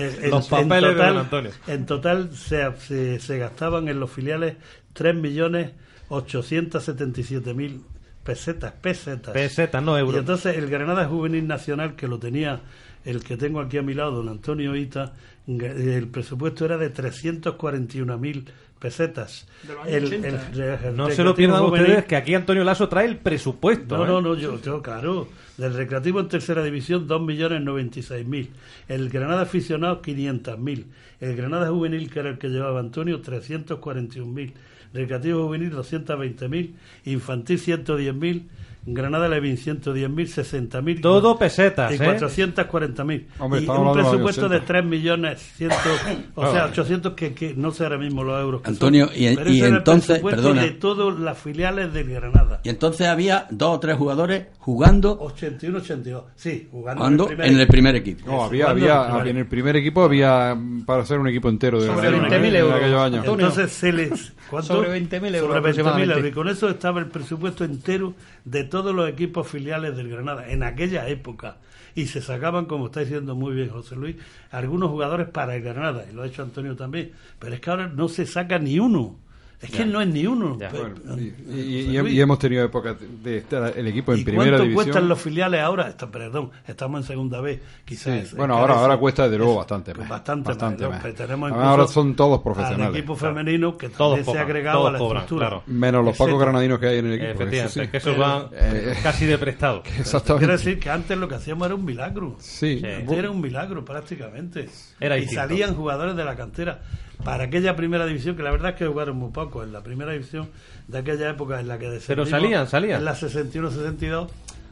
[0.00, 1.50] es- en- Los en papeles de total- Antonio.
[1.66, 4.56] en total se, se, se gastaban en los filiales
[4.94, 7.80] 3.877.000
[8.24, 9.32] pesetas, pesetas.
[9.32, 10.16] Pesetas, no euros.
[10.16, 12.60] Y entonces el Granada Juvenil Nacional, que lo tenía
[13.04, 15.12] el que tengo aquí a mi lado, don Antonio Ita,
[15.46, 18.44] el presupuesto era de 341.000
[18.78, 19.46] pesetas.
[19.62, 20.78] De los años El- 80, el- ¿eh?
[20.88, 23.96] el No se lo pierdan Juvenil- ustedes que aquí Antonio Lasso trae el presupuesto.
[23.98, 24.06] no, ¿eh?
[24.08, 25.28] no, no, yo, yo, claro.
[25.56, 28.48] Del Recreativo en tercera división, 2.096.000.
[28.88, 30.86] El Granada aficionado, 500.000.
[31.20, 34.52] El Granada juvenil, que era el que llevaba Antonio, 341.000.
[34.94, 36.74] Recreativo juvenil, 220.000.
[37.04, 38.42] Infantil, 110.000.
[38.86, 41.00] Granada Levin, 110.000, 60.000.
[41.00, 41.98] Todo pesetas, Y ¿eh?
[41.98, 43.24] 440.000.
[43.38, 44.66] Hombre, y un presupuesto de 80.
[44.66, 45.70] 3 millones 100,
[46.34, 48.60] o sea, 800 que, que no sé ahora mismo los euros.
[48.60, 48.74] que son.
[48.74, 50.62] Antonio, y- Pero y ese era el entonces, perdona.
[50.62, 52.60] de todas las filiales del Granada.
[52.62, 56.22] Y entonces había dos o tres jugadores jugando 81-82.
[56.36, 57.72] Sí, jugando jugando en el primer en el equipo.
[57.72, 58.30] primer equipo.
[58.30, 60.56] No, había, había, en el primer en el primer equipo había
[60.86, 62.74] para ser un equipo entero de Sobre Granada, 20.000 en euros.
[62.76, 63.18] aquellos años.
[63.20, 63.46] Antonio.
[63.46, 64.32] Entonces se les.
[64.50, 64.74] ¿cuánto?
[64.74, 66.14] Sobre 20.000 euros Sobre 20.000 aproximadamente.
[66.14, 66.30] euros.
[66.30, 68.14] Y con eso estaba el presupuesto entero
[68.44, 71.58] de todos los equipos filiales del Granada en aquella época.
[71.94, 74.16] Y se sacaban, como está diciendo muy bien José Luis,
[74.50, 76.04] algunos jugadores para el Granada.
[76.10, 77.12] Y lo ha hecho Antonio también.
[77.38, 79.16] Pero es que ahora no se saca ni uno.
[79.60, 79.86] Es que Ya.
[79.86, 80.58] no es ni uno.
[80.58, 80.68] Ya.
[80.68, 81.22] Pero- Bueno,
[81.56, 84.84] y, hemos tenido épocas de estar el equipo en ¿Y primera cuánto división.
[84.84, 85.88] cuestan los filiales ahora?
[85.88, 87.60] Está- perdón, estamos en segunda vez.
[87.84, 88.28] Quizás.
[88.28, 90.06] Sí, bueno, ahora, ahora cuesta de nuevo bastante más.
[90.08, 90.92] Bastante, bastante más.
[90.92, 91.02] más.
[91.02, 92.96] Pero tenemos ahora son todos Al profesionales.
[92.98, 95.48] equipo femenino que Todos también se ha agregado todos a la cobran, estructura.
[95.48, 95.62] claro.
[95.66, 97.30] Menos los pocos granadinos que hay en el equipo.
[97.30, 97.80] Efectivamente, eso sí.
[97.80, 99.82] es que esos van Eh, casi de prestado.
[99.98, 100.46] Exactamente.
[100.46, 102.36] Quiero decir que antes lo que hacíamos era un milagro.
[102.38, 102.82] Sí.
[102.84, 104.68] Era un milagro prácticamente.
[105.00, 105.42] Era y distinto.
[105.42, 106.80] salían jugadores de la cantera
[107.22, 109.62] para aquella primera división, que la verdad es que jugaron muy poco.
[109.62, 110.48] En la primera división
[110.88, 112.98] de aquella época en la que descendimos, salían, salían.
[112.98, 114.28] En la 61-62,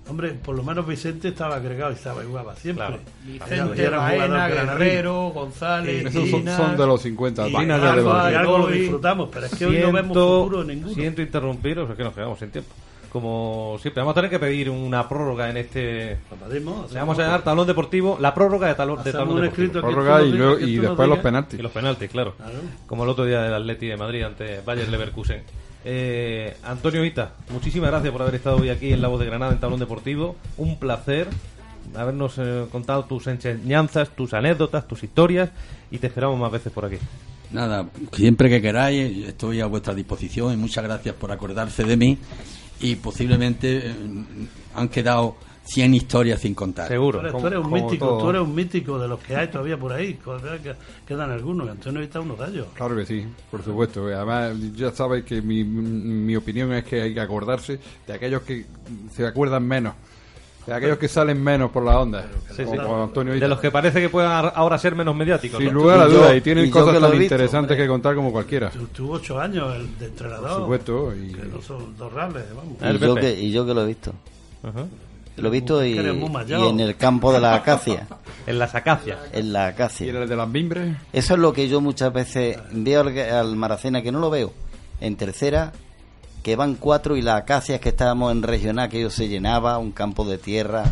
[0.09, 2.87] hombre, por lo menos Vicente estaba agregado y estaba y jugaba siempre.
[2.87, 3.03] Claro.
[3.25, 4.49] Vicente, Era Baena.
[4.49, 7.49] Guerrero, González, Esos son, son de los 50.
[7.49, 10.01] y Vainas Y algo, los- y algo lo disfrutamos, pero es que hoy no vemos
[10.13, 10.95] Siento, futuro ninguno.
[10.95, 12.71] siento interrumpiros, es que nos quedamos sin tiempo.
[13.13, 16.17] Como siempre, vamos a tener que pedir una prórroga en este.
[16.49, 19.81] Pedimos, Le vamos a llamar tablón deportivo, la prórroga de, talón de un deportivo.
[19.83, 21.59] Prórroga y, luego- y después los penaltis.
[21.61, 22.35] Y los penaltis, claro.
[22.37, 22.55] Claro.
[22.87, 25.43] Como el otro día del Atleti de Madrid ante Bayer Leverkusen.
[25.85, 29.53] Eh, Antonio Ita, muchísimas gracias por haber estado hoy aquí en La Voz de Granada
[29.53, 30.37] en Tablón Deportivo.
[30.57, 31.29] Un placer
[31.95, 35.51] habernos eh, contado tus enseñanzas, tus anécdotas, tus historias
[35.91, 36.97] y te esperamos más veces por aquí.
[37.51, 42.17] Nada, siempre que queráis, estoy a vuestra disposición y muchas gracias por acordarse de mí
[42.83, 43.95] y posiblemente eh,
[44.75, 46.89] han quedado 100 historias sin contar.
[46.89, 47.21] Seguro.
[47.21, 48.19] Tú eres, tú eres un mítico, todo.
[48.19, 50.15] tú eres un mítico de los que hay todavía por ahí.
[50.15, 50.75] que-
[51.07, 52.67] Quedan algunos, Antonio Ita uno de ellos.
[52.75, 54.07] Claro que sí, por supuesto.
[54.07, 58.67] Además, ya sabéis que mi, mi opinión es que hay que acordarse de aquellos que
[59.15, 59.95] se acuerdan menos.
[60.67, 62.25] De aquellos que salen menos por la onda.
[62.57, 62.83] Sí, como, sí.
[62.83, 65.59] como Antonio De los que parece que puedan ahora ser menos mediáticos.
[65.59, 65.73] Sin ¿no?
[65.75, 68.71] lugar a dudas, y tienen y cosas tan visto, interesantes que contar como cualquiera.
[68.71, 70.49] Tu- Tuvo ocho años el de entrenador.
[70.51, 72.77] Por supuesto, y- Que no son dos rables, vamos.
[72.81, 74.13] Y yo, que, y yo que lo he visto.
[74.63, 74.85] Ajá.
[75.39, 78.07] Lo he visto y, y en el campo de la acacia.
[78.47, 79.19] En las acacias.
[79.33, 80.13] En la ¿Y acacia.
[80.23, 80.97] el de las mimbres?
[81.13, 84.53] Eso es lo que yo muchas veces veo al, al Maracena, que no lo veo.
[85.01, 85.73] En tercera,
[86.43, 90.25] que van cuatro y las acacias que estábamos en regional, que se llenaba, un campo
[90.25, 90.85] de tierra,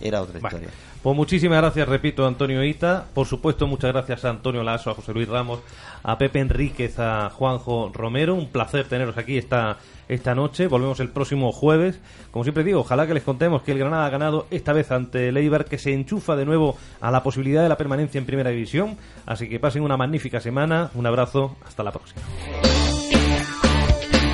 [0.00, 0.74] era otra Bueno, historia.
[1.02, 3.06] pues muchísimas gracias, repito, Antonio Ita.
[3.12, 5.60] Por supuesto, muchas gracias a Antonio Lasso, a José Luis Ramos,
[6.02, 8.34] a Pepe Enríquez, a Juanjo Romero.
[8.34, 9.78] Un placer teneros aquí esta,
[10.08, 10.66] esta noche.
[10.68, 11.98] Volvemos el próximo jueves.
[12.30, 15.28] Como siempre digo, ojalá que les contemos que el Granada ha ganado esta vez ante
[15.30, 18.50] el Eibar, que se enchufa de nuevo a la posibilidad de la permanencia en Primera
[18.50, 18.96] División.
[19.26, 20.90] Así que pasen una magnífica semana.
[20.94, 21.56] Un abrazo.
[21.66, 22.20] Hasta la próxima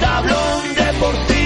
[0.00, 1.39] tablón deportivo.